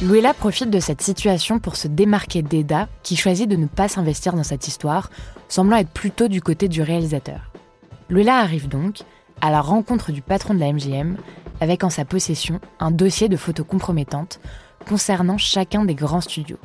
Luella 0.01 0.33
profite 0.33 0.71
de 0.71 0.81
cette 0.81 1.03
situation 1.03 1.59
pour 1.59 1.77
se 1.77 1.87
démarquer 1.87 2.41
d'Eda, 2.41 2.89
qui 3.03 3.17
choisit 3.17 3.49
de 3.49 3.57
ne 3.57 3.67
pas 3.67 3.89
s'investir 3.89 4.33
dans 4.33 4.45
cette 4.45 4.67
histoire, 4.67 5.11
semblant 5.49 5.77
être 5.77 5.91
plutôt 5.91 6.29
du 6.29 6.41
côté 6.41 6.69
du 6.69 6.81
réalisateur. 6.81 7.53
Luella 8.09 8.39
arrive 8.39 8.69
donc 8.69 9.01
à 9.43 9.51
la 9.51 9.61
rencontre 9.61 10.11
du 10.11 10.23
patron 10.23 10.55
de 10.55 10.61
la 10.61 10.73
MGM, 10.73 11.17
avec 11.65 11.83
en 11.83 11.89
sa 11.89 12.05
possession 12.05 12.61
un 12.79 12.91
dossier 12.91 13.31
de 13.31 13.39
photos 13.39 13.67
compromettantes 13.67 14.39
concernant 14.87 15.39
chacun 15.39 15.87
des 15.87 15.95
grands 15.95 16.21
studios. 16.21 16.59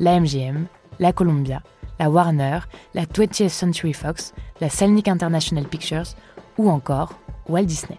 La 0.00 0.18
MGM, 0.18 0.64
la 0.98 1.12
Columbia, 1.12 1.62
la 1.98 2.08
Warner, 2.08 2.60
la 2.94 3.04
20th 3.04 3.50
Century 3.50 3.92
Fox, 3.92 4.32
la 4.62 4.70
Selnick 4.70 5.06
International 5.06 5.66
Pictures 5.66 6.14
ou 6.56 6.70
encore 6.70 7.12
Walt 7.46 7.66
Disney. 7.66 7.98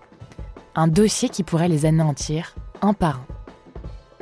Un 0.73 0.87
dossier 0.87 1.29
qui 1.29 1.43
pourrait 1.43 1.67
les 1.67 1.85
anéantir 1.85 2.55
un 2.81 2.93
par 2.93 3.17
un. 3.17 3.25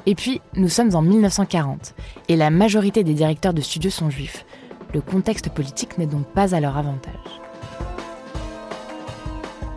Et 0.06 0.14
puis, 0.14 0.42
nous 0.54 0.68
sommes 0.68 0.96
en 0.96 1.02
1940 1.02 1.96
et 2.28 2.36
la 2.36 2.50
majorité 2.50 3.06
des 3.06 3.14
directeurs 3.14 3.54
de 3.54 3.62
studios 3.62 3.90
sont 3.90 4.10
juifs. 4.10 4.46
Le 4.94 5.00
contexte 5.00 5.48
politique 5.48 5.98
n'est 5.98 6.08
donc 6.08 6.26
pas 6.26 6.54
à 6.54 6.60
leur 6.60 6.76
avantage. 6.76 7.14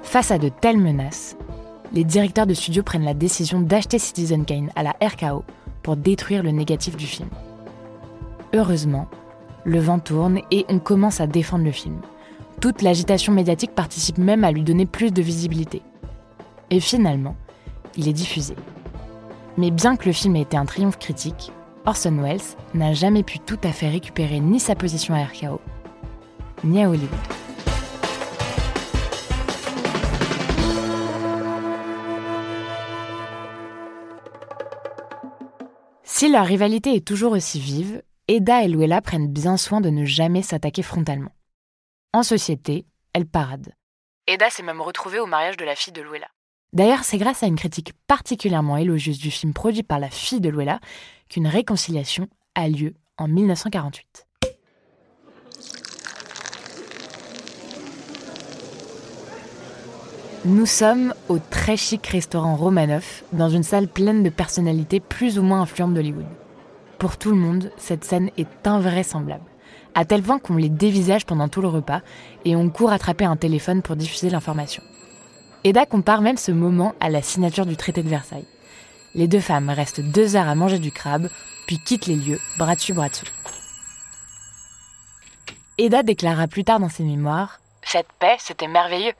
Face 0.02 0.32
à 0.32 0.38
de 0.38 0.48
telles 0.48 0.78
menaces, 0.78 1.36
les 1.92 2.04
directeurs 2.04 2.46
de 2.46 2.54
studios 2.54 2.82
prennent 2.82 3.04
la 3.04 3.14
décision 3.14 3.60
d'acheter 3.60 3.98
Citizen 3.98 4.44
Kane 4.44 4.70
à 4.76 4.82
la 4.82 4.94
RKO 5.02 5.44
pour 5.82 5.96
détruire 5.96 6.42
le 6.42 6.50
négatif 6.50 6.96
du 6.96 7.06
film. 7.06 7.28
Heureusement, 8.54 9.08
le 9.64 9.80
vent 9.80 9.98
tourne 9.98 10.40
et 10.50 10.64
on 10.68 10.78
commence 10.78 11.20
à 11.20 11.26
défendre 11.26 11.64
le 11.64 11.72
film. 11.72 12.00
Toute 12.60 12.82
l'agitation 12.82 13.32
médiatique 13.32 13.74
participe 13.74 14.18
même 14.18 14.44
à 14.44 14.52
lui 14.52 14.62
donner 14.62 14.86
plus 14.86 15.12
de 15.12 15.22
visibilité. 15.22 15.82
Et 16.70 16.80
finalement, 16.80 17.36
il 17.96 18.08
est 18.08 18.12
diffusé. 18.12 18.54
Mais 19.56 19.70
bien 19.70 19.96
que 19.96 20.06
le 20.06 20.12
film 20.12 20.36
ait 20.36 20.42
été 20.42 20.56
un 20.56 20.66
triomphe 20.66 20.98
critique, 20.98 21.52
Orson 21.86 22.16
Welles 22.22 22.40
n'a 22.74 22.92
jamais 22.92 23.22
pu 23.22 23.38
tout 23.38 23.58
à 23.64 23.72
fait 23.72 23.88
récupérer 23.88 24.40
ni 24.40 24.60
sa 24.60 24.74
position 24.74 25.14
à 25.14 25.24
RKO, 25.24 25.60
ni 26.64 26.82
à 26.82 26.88
Hollywood. 26.88 27.39
Si 36.20 36.28
leur 36.28 36.44
rivalité 36.44 36.94
est 36.94 37.06
toujours 37.06 37.32
aussi 37.32 37.58
vive, 37.58 38.02
Eda 38.28 38.62
et 38.62 38.68
Luella 38.68 39.00
prennent 39.00 39.32
bien 39.32 39.56
soin 39.56 39.80
de 39.80 39.88
ne 39.88 40.04
jamais 40.04 40.42
s'attaquer 40.42 40.82
frontalement. 40.82 41.34
En 42.12 42.22
société, 42.22 42.84
elles 43.14 43.24
paradent. 43.24 43.72
Eda 44.26 44.50
s'est 44.50 44.62
même 44.62 44.82
retrouvée 44.82 45.18
au 45.18 45.24
mariage 45.24 45.56
de 45.56 45.64
la 45.64 45.74
fille 45.74 45.94
de 45.94 46.02
Luella. 46.02 46.28
D'ailleurs, 46.74 47.04
c'est 47.04 47.16
grâce 47.16 47.42
à 47.42 47.46
une 47.46 47.56
critique 47.56 47.94
particulièrement 48.06 48.76
élogieuse 48.76 49.18
du 49.18 49.30
film 49.30 49.54
produit 49.54 49.82
par 49.82 49.98
la 49.98 50.10
fille 50.10 50.42
de 50.42 50.50
Luella 50.50 50.78
qu'une 51.30 51.46
réconciliation 51.46 52.28
a 52.54 52.68
lieu 52.68 52.92
en 53.16 53.26
1948. 53.26 54.26
Nous 60.46 60.64
sommes 60.64 61.12
au 61.28 61.38
très 61.38 61.76
chic 61.76 62.06
restaurant 62.06 62.56
Romanov, 62.56 63.22
dans 63.32 63.50
une 63.50 63.62
salle 63.62 63.88
pleine 63.88 64.22
de 64.22 64.30
personnalités 64.30 64.98
plus 64.98 65.38
ou 65.38 65.42
moins 65.42 65.60
influentes 65.60 65.92
d'Hollywood. 65.92 66.24
Pour 66.98 67.18
tout 67.18 67.28
le 67.28 67.36
monde, 67.36 67.70
cette 67.76 68.04
scène 68.04 68.30
est 68.38 68.66
invraisemblable, 68.66 69.44
à 69.94 70.06
tel 70.06 70.22
point 70.22 70.38
qu'on 70.38 70.56
les 70.56 70.70
dévisage 70.70 71.26
pendant 71.26 71.48
tout 71.48 71.60
le 71.60 71.68
repas 71.68 72.00
et 72.46 72.56
on 72.56 72.70
court 72.70 72.90
attraper 72.90 73.26
un 73.26 73.36
téléphone 73.36 73.82
pour 73.82 73.96
diffuser 73.96 74.30
l'information. 74.30 74.82
Eda 75.62 75.84
compare 75.84 76.22
même 76.22 76.38
ce 76.38 76.52
moment 76.52 76.94
à 77.00 77.10
la 77.10 77.20
signature 77.20 77.66
du 77.66 77.76
traité 77.76 78.02
de 78.02 78.08
Versailles. 78.08 78.48
Les 79.14 79.28
deux 79.28 79.40
femmes 79.40 79.68
restent 79.68 80.00
deux 80.00 80.36
heures 80.36 80.48
à 80.48 80.54
manger 80.54 80.78
du 80.78 80.90
crabe, 80.90 81.28
puis 81.66 81.78
quittent 81.78 82.06
les 82.06 82.16
lieux, 82.16 82.40
bras 82.56 82.76
dessus, 82.76 82.94
bras 82.94 83.10
dessous. 83.10 83.26
Eda 85.76 86.02
déclara 86.02 86.48
plus 86.48 86.64
tard 86.64 86.80
dans 86.80 86.88
ses 86.88 87.04
mémoires 87.04 87.60
Cette 87.82 88.10
paix, 88.18 88.36
c'était 88.38 88.68
merveilleux, 88.68 89.12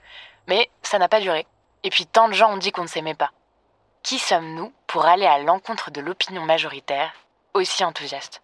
mais 0.51 0.69
ça 0.83 0.99
n'a 0.99 1.09
pas 1.09 1.21
duré. 1.21 1.47
Et 1.85 1.91
puis 1.91 2.05
tant 2.05 2.29
de 2.29 2.35
gens 2.35 2.53
ont 2.53 2.59
dit 2.59 2.73
qu'on 2.73 2.83
ne 2.83 2.89
s'aimait 2.89 3.15
pas. 3.15 3.31
Qui 4.03 4.19
sommes-nous 4.19 4.73
pour 4.87 5.07
aller 5.07 5.25
à 5.25 5.39
l'encontre 5.39 5.91
de 5.93 6.01
l'opinion 6.01 6.45
majoritaire 6.45 7.13
aussi 7.55 7.85
enthousiaste? 7.85 8.43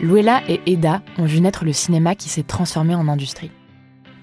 Luella 0.00 0.42
et 0.48 0.60
Eda 0.66 1.02
ont 1.18 1.24
vu 1.24 1.40
naître 1.40 1.64
le 1.64 1.72
cinéma 1.72 2.14
qui 2.14 2.28
s'est 2.28 2.42
transformé 2.44 2.94
en 2.94 3.08
industrie. 3.08 3.50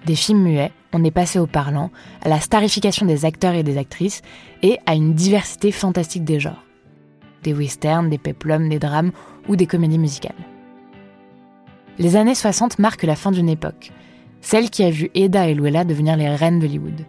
Des 0.06 0.16
films 0.16 0.44
muets, 0.44 0.72
on 0.94 1.04
est 1.04 1.12
passé 1.12 1.38
au 1.38 1.48
parlant, 1.48 1.92
à 2.24 2.30
la 2.30 2.40
starification 2.40 3.06
des 3.06 3.26
acteurs 3.26 3.56
et 3.56 3.64
des 3.64 3.78
actrices, 3.78 4.22
et 4.62 4.80
à 4.86 4.94
une 4.94 5.16
diversité 5.16 5.72
fantastique 5.72 6.24
des 6.24 6.40
genres. 6.40 6.64
Des 7.44 7.54
westerns, 7.54 8.10
des 8.10 8.20
peplums, 8.20 8.70
des 8.70 8.80
drames 8.80 9.12
ou 9.48 9.56
des 9.56 9.68
comédies 9.68 10.00
musicales. 10.00 10.36
Les 12.00 12.16
années 12.16 12.36
60 12.36 12.80
marquent 12.80 13.04
la 13.04 13.16
fin 13.16 13.32
d'une 13.32 13.50
époque, 13.50 13.92
celle 14.40 14.70
qui 14.70 14.84
a 14.84 14.90
vu 14.90 15.12
Eda 15.14 15.48
et 15.48 15.54
Luella 15.54 15.84
devenir 15.84 16.16
les 16.16 16.30
reines 16.30 16.60
d'Hollywood. 16.60 17.06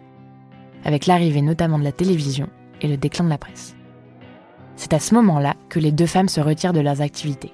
Avec 0.83 1.05
l'arrivée 1.05 1.41
notamment 1.41 1.79
de 1.79 1.83
la 1.83 1.93
télévision 1.93 2.49
et 2.81 2.87
le 2.87 2.97
déclin 2.97 3.25
de 3.25 3.29
la 3.29 3.37
presse. 3.37 3.75
C'est 4.75 4.93
à 4.93 4.99
ce 4.99 5.15
moment-là 5.15 5.55
que 5.69 5.79
les 5.79 5.91
deux 5.91 6.05
femmes 6.05 6.27
se 6.27 6.41
retirent 6.41 6.73
de 6.73 6.81
leurs 6.81 7.01
activités. 7.01 7.53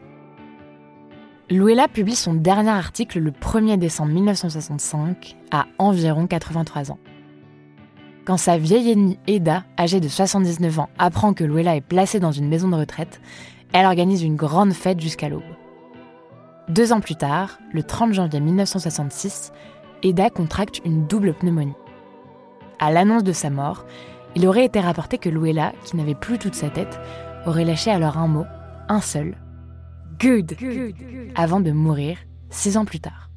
Luella 1.52 1.88
publie 1.88 2.16
son 2.16 2.34
dernier 2.34 2.70
article 2.70 3.20
le 3.20 3.32
1er 3.32 3.78
décembre 3.78 4.12
1965, 4.12 5.36
à 5.52 5.66
environ 5.78 6.28
83 6.28 6.92
ans. 6.92 7.00
Quand 8.26 8.38
sa 8.38 8.58
vieille 8.58 8.92
ennemie 8.92 9.20
Eda, 9.28 9.64
âgée 9.78 10.00
de 10.00 10.08
79 10.08 10.80
ans, 10.80 10.90
apprend 10.98 11.34
que 11.34 11.44
Luella 11.44 11.76
est 11.76 11.82
placée 11.82 12.20
dans 12.20 12.32
une 12.32 12.48
maison 12.48 12.70
de 12.70 12.76
retraite, 12.76 13.22
elle 13.74 13.86
organise 13.86 14.24
une 14.24 14.36
grande 14.36 14.74
fête 14.74 15.00
jusqu'à 15.00 15.30
l'aube. 15.30 15.42
Deux 16.70 16.94
ans 16.94 17.00
plus 17.00 17.16
tard, 17.16 17.58
le 17.74 17.82
30 17.82 18.14
janvier 18.14 18.40
1966, 18.40 19.52
Eda 20.04 20.30
contracte 20.30 20.82
une 20.86 21.08
double 21.08 21.34
pneumonie. 21.34 21.74
À 22.78 22.92
l'annonce 22.92 23.24
de 23.24 23.32
sa 23.32 23.50
mort, 23.50 23.88
il 24.36 24.46
aurait 24.46 24.66
été 24.66 24.80
rapporté 24.80 25.18
que 25.18 25.30
Luella, 25.30 25.74
qui 25.84 25.98
n'avait 25.98 26.14
plus 26.14 26.38
toute 26.38 26.54
sa 26.54 26.70
tête, 26.70 27.00
aurait 27.48 27.66
lâché 27.66 27.90
alors 27.90 28.20
un 28.20 28.28
mot, 28.28 28.46
un 28.88 29.02
seul, 29.02 29.36
Good, 30.22 30.58
avant 31.34 31.60
de 31.60 31.72
mourir 31.72 32.20
six 32.52 32.78
ans 32.78 32.86
plus 32.86 33.00
tard. 33.00 33.32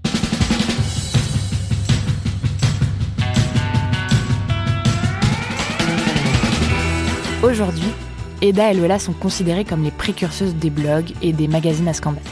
Aujourd'hui, 7.43 7.95
Eda 8.43 8.73
et 8.73 8.75
Luella 8.75 8.99
sont 8.99 9.15
considérées 9.15 9.65
comme 9.65 9.85
les 9.85 9.91
précurseuses 9.91 10.55
des 10.55 10.69
blogs 10.69 11.15
et 11.23 11.33
des 11.33 11.49
magazines 11.49 11.89
à 11.89 11.95
scandale. 11.95 12.23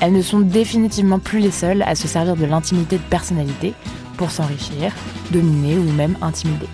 Elles 0.00 0.12
ne 0.12 0.22
sont 0.22 0.40
définitivement 0.40 1.18
plus 1.18 1.40
les 1.40 1.50
seules 1.50 1.82
à 1.82 1.94
se 1.94 2.08
servir 2.08 2.34
de 2.34 2.46
l'intimité 2.46 2.96
de 2.96 3.02
personnalité 3.02 3.74
pour 4.16 4.30
s'enrichir, 4.30 4.92
dominer 5.30 5.76
ou 5.76 5.92
même 5.92 6.16
intimider. 6.22 6.68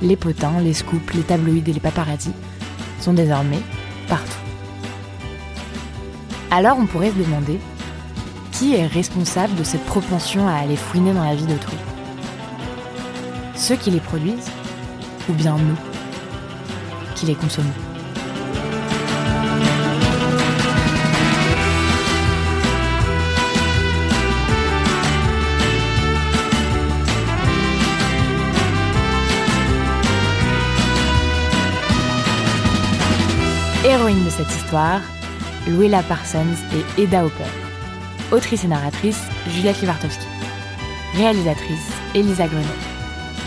Les 0.00 0.16
potins, 0.16 0.60
les 0.60 0.74
scoops, 0.74 1.14
les 1.14 1.22
tabloïds 1.22 1.64
et 1.66 1.72
les 1.72 1.80
paparazzis 1.80 2.32
sont 3.00 3.14
désormais 3.14 3.60
partout. 4.08 4.38
Alors 6.50 6.78
on 6.78 6.86
pourrait 6.86 7.10
se 7.10 7.16
demander 7.16 7.58
qui 8.52 8.74
est 8.74 8.86
responsable 8.86 9.54
de 9.56 9.64
cette 9.64 9.84
propension 9.84 10.46
à 10.46 10.52
aller 10.52 10.76
fouiner 10.76 11.12
dans 11.12 11.24
la 11.24 11.34
vie 11.34 11.46
d'autrui? 11.46 11.76
Ceux 13.54 13.76
qui 13.76 13.90
les 13.90 14.00
produisent 14.00 14.50
ou 15.28 15.32
bien 15.32 15.56
nous 15.56 15.76
qui 17.16 17.26
les 17.26 17.34
consommons? 17.34 17.85
Héroïne 33.96 34.26
de 34.26 34.30
cette 34.30 34.50
histoire, 34.50 35.00
Luella 35.66 36.02
Parsons 36.02 36.44
et 36.98 37.02
Eda 37.02 37.24
Hopper. 37.24 37.44
Autrice 38.30 38.64
et 38.64 38.68
narratrice, 38.68 39.22
Juliette 39.48 39.80
Livartowski. 39.80 40.26
Réalisatrice, 41.14 41.88
Elisa 42.14 42.46
Grenet. 42.46 42.66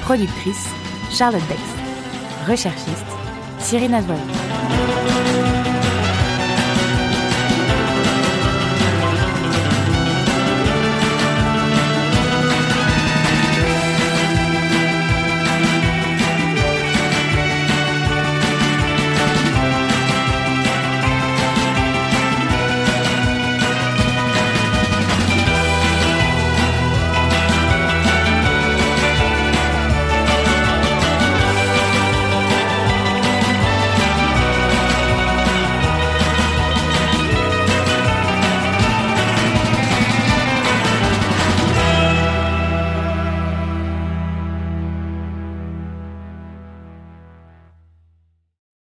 Productrice, 0.01 0.65
Charlotte 1.11 1.47
Bex. 1.47 1.61
Recherchiste, 2.47 3.05
Cyril 3.59 3.91
Nazwali. 3.91 4.21